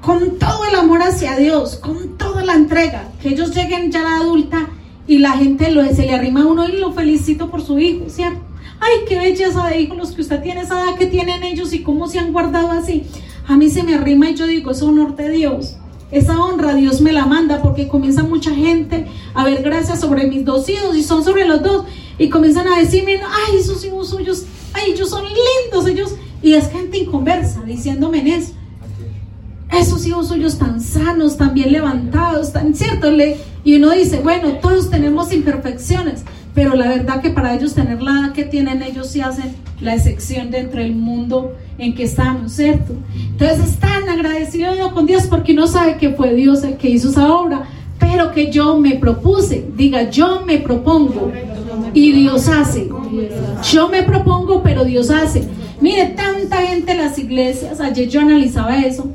con 0.00 0.38
todo 0.38 0.64
el 0.66 0.76
amor 0.76 1.02
hacia 1.02 1.36
Dios, 1.36 1.76
con 1.76 2.16
toda 2.16 2.42
la 2.42 2.54
entrega. 2.54 3.08
Que 3.20 3.30
ellos 3.30 3.54
lleguen 3.54 3.90
ya 3.90 4.00
a 4.00 4.04
la 4.04 4.16
adulta 4.24 4.68
y 5.06 5.18
la 5.18 5.32
gente 5.32 5.70
lo, 5.70 5.84
se 5.84 6.02
le 6.02 6.14
arrima 6.14 6.42
a 6.42 6.46
uno 6.46 6.68
y 6.68 6.72
lo 6.72 6.92
felicito 6.92 7.50
por 7.50 7.62
su 7.62 7.78
hijo, 7.78 8.04
¿cierto? 8.08 8.40
Ay, 8.80 9.04
qué 9.08 9.18
belleza 9.18 9.66
de 9.66 9.80
hijos 9.80 9.98
los 9.98 10.12
que 10.12 10.22
usted 10.22 10.42
tiene, 10.42 10.62
esa 10.62 10.82
edad 10.82 10.96
que 10.96 11.06
tienen 11.06 11.42
ellos 11.42 11.72
y 11.72 11.82
cómo 11.82 12.08
se 12.08 12.18
han 12.18 12.32
guardado 12.32 12.70
así. 12.70 13.04
A 13.46 13.56
mí 13.56 13.68
se 13.68 13.82
me 13.82 13.94
arrima 13.94 14.30
y 14.30 14.34
yo 14.34 14.46
digo, 14.46 14.70
es 14.70 14.82
honor 14.82 15.16
de 15.16 15.30
Dios. 15.30 15.76
Esa 16.10 16.42
honra 16.42 16.74
Dios 16.74 17.00
me 17.00 17.12
la 17.12 17.26
manda 17.26 17.62
porque 17.62 17.88
comienza 17.88 18.22
mucha 18.22 18.52
gente 18.52 19.06
a 19.34 19.44
ver 19.44 19.62
gracias 19.62 20.00
sobre 20.00 20.26
mis 20.26 20.44
dos 20.44 20.68
hijos 20.68 20.96
y 20.96 21.02
son 21.02 21.22
sobre 21.22 21.46
los 21.46 21.62
dos 21.62 21.84
y 22.18 22.28
comienzan 22.28 22.66
a 22.68 22.78
decirme, 22.78 23.20
ay, 23.22 23.58
esos 23.58 23.84
hijos 23.84 24.10
suyos, 24.10 24.44
ay, 24.72 24.92
ellos 24.92 25.10
son 25.10 25.24
lindos, 25.24 25.86
ellos. 25.86 26.14
Y 26.42 26.54
es 26.54 26.70
gente 26.70 26.98
inconversa 26.98 27.62
diciéndome 27.62 28.20
en 28.20 28.26
eso 28.28 28.52
esos 29.72 30.06
hijos 30.06 30.28
suyos 30.28 30.58
tan 30.58 30.80
sanos, 30.80 31.36
tan 31.36 31.54
bien 31.54 31.72
levantados, 31.72 32.52
tan 32.52 32.74
cierto. 32.74 33.10
Le, 33.10 33.36
y 33.64 33.76
uno 33.76 33.90
dice, 33.90 34.20
bueno, 34.20 34.52
todos 34.62 34.90
tenemos 34.90 35.32
imperfecciones, 35.32 36.24
pero 36.54 36.74
la 36.74 36.88
verdad 36.88 37.20
que 37.20 37.30
para 37.30 37.54
ellos 37.54 37.74
tener 37.74 38.02
la 38.02 38.32
que 38.34 38.44
tienen, 38.44 38.82
ellos 38.82 39.08
sí 39.08 39.20
hacen 39.20 39.54
la 39.80 39.94
excepción 39.94 40.50
dentro 40.50 40.80
del 40.80 40.94
mundo 40.94 41.56
en 41.78 41.94
que 41.94 42.04
estamos, 42.04 42.52
¿cierto? 42.52 42.94
Entonces 43.14 43.70
están 43.70 44.08
agradecidos 44.08 44.92
con 44.92 45.06
Dios 45.06 45.24
porque 45.28 45.54
no 45.54 45.66
sabe 45.66 45.96
que 45.96 46.10
fue 46.10 46.34
Dios 46.34 46.62
el 46.64 46.76
que 46.76 46.90
hizo 46.90 47.10
esa 47.10 47.32
obra, 47.32 47.62
pero 47.98 48.32
que 48.32 48.50
yo 48.50 48.78
me 48.78 48.96
propuse, 48.96 49.66
diga, 49.76 50.10
yo 50.10 50.42
me 50.44 50.58
propongo 50.58 51.30
y 51.94 52.12
Dios 52.12 52.48
hace. 52.48 52.88
Yo 53.70 53.88
me 53.88 54.02
propongo, 54.02 54.62
pero 54.62 54.84
Dios 54.84 55.10
hace. 55.10 55.44
Mire, 55.80 56.06
tanta 56.16 56.58
gente 56.58 56.92
en 56.92 56.98
las 56.98 57.18
iglesias, 57.18 57.80
ayer 57.80 58.08
yo 58.08 58.20
analizaba 58.20 58.78
eso, 58.78 59.10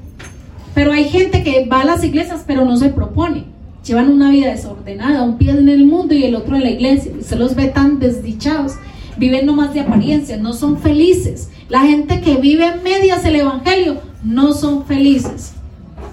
pero 0.75 0.91
hay 0.91 1.05
gente 1.05 1.41
que 1.41 1.65
va 1.65 1.81
a 1.81 1.85
las 1.85 2.03
iglesias 2.03 2.43
pero 2.45 2.65
no 2.65 2.75
se 2.75 2.89
propone. 2.89 3.45
Llevan 3.85 4.11
una 4.11 4.29
vida 4.29 4.51
desordenada, 4.51 5.23
un 5.23 5.37
pie 5.37 5.51
en 5.51 5.69
el 5.69 5.85
mundo 5.85 6.13
y 6.13 6.25
el 6.25 6.35
otro 6.35 6.57
en 6.57 6.63
la 6.63 6.69
iglesia. 6.69 7.13
Se 7.21 7.37
los 7.37 7.55
ve 7.55 7.67
tan 7.67 7.97
desdichados. 7.97 8.73
Viven 9.17 9.45
nomás 9.45 9.73
de 9.73 9.79
apariencia, 9.79 10.35
no 10.35 10.51
son 10.51 10.77
felices. 10.77 11.49
La 11.69 11.81
gente 11.81 12.19
que 12.19 12.35
vive 12.35 12.67
en 12.67 12.83
medias 12.83 13.23
el 13.23 13.37
evangelio 13.37 14.01
no 14.21 14.53
son 14.53 14.85
felices. 14.85 15.53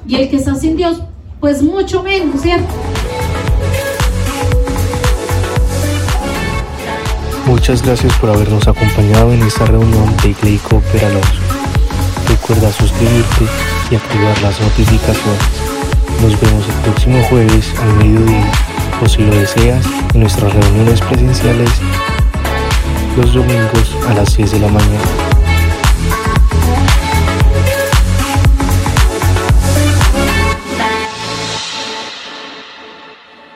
Y 0.07 0.14
el 0.14 0.31
que 0.31 0.37
está 0.37 0.55
sin 0.55 0.77
Dios, 0.77 1.03
pues 1.40 1.61
mucho 1.62 2.05
menos, 2.05 2.40
¿cierto? 2.40 2.72
Muchas 7.46 7.83
gracias 7.83 8.16
por 8.18 8.31
habernos 8.31 8.68
acompañado 8.68 9.33
en 9.33 9.42
esta 9.42 9.64
reunión 9.64 10.16
de 10.22 10.31
Iglesia. 10.31 10.81
Recuerda 12.29 12.70
suscribirte 12.70 13.71
y 13.92 13.96
activar 13.96 14.40
las 14.40 14.59
notificaciones. 14.59 15.42
Nos 16.22 16.40
vemos 16.40 16.66
el 16.66 16.74
próximo 16.83 17.22
jueves 17.28 17.74
al 17.78 17.94
mediodía 17.96 18.50
o 19.02 19.09
si 19.09 19.22
lo 19.22 19.35
deseas 19.35 19.85
en 20.14 20.20
nuestras 20.20 20.52
reuniones 20.55 21.00
presenciales 21.02 21.70
los 23.16 23.35
domingos 23.35 23.96
a 24.09 24.14
las 24.14 24.33
6 24.33 24.52
de 24.52 24.61
la 24.61 24.68
mañana. 24.68 25.32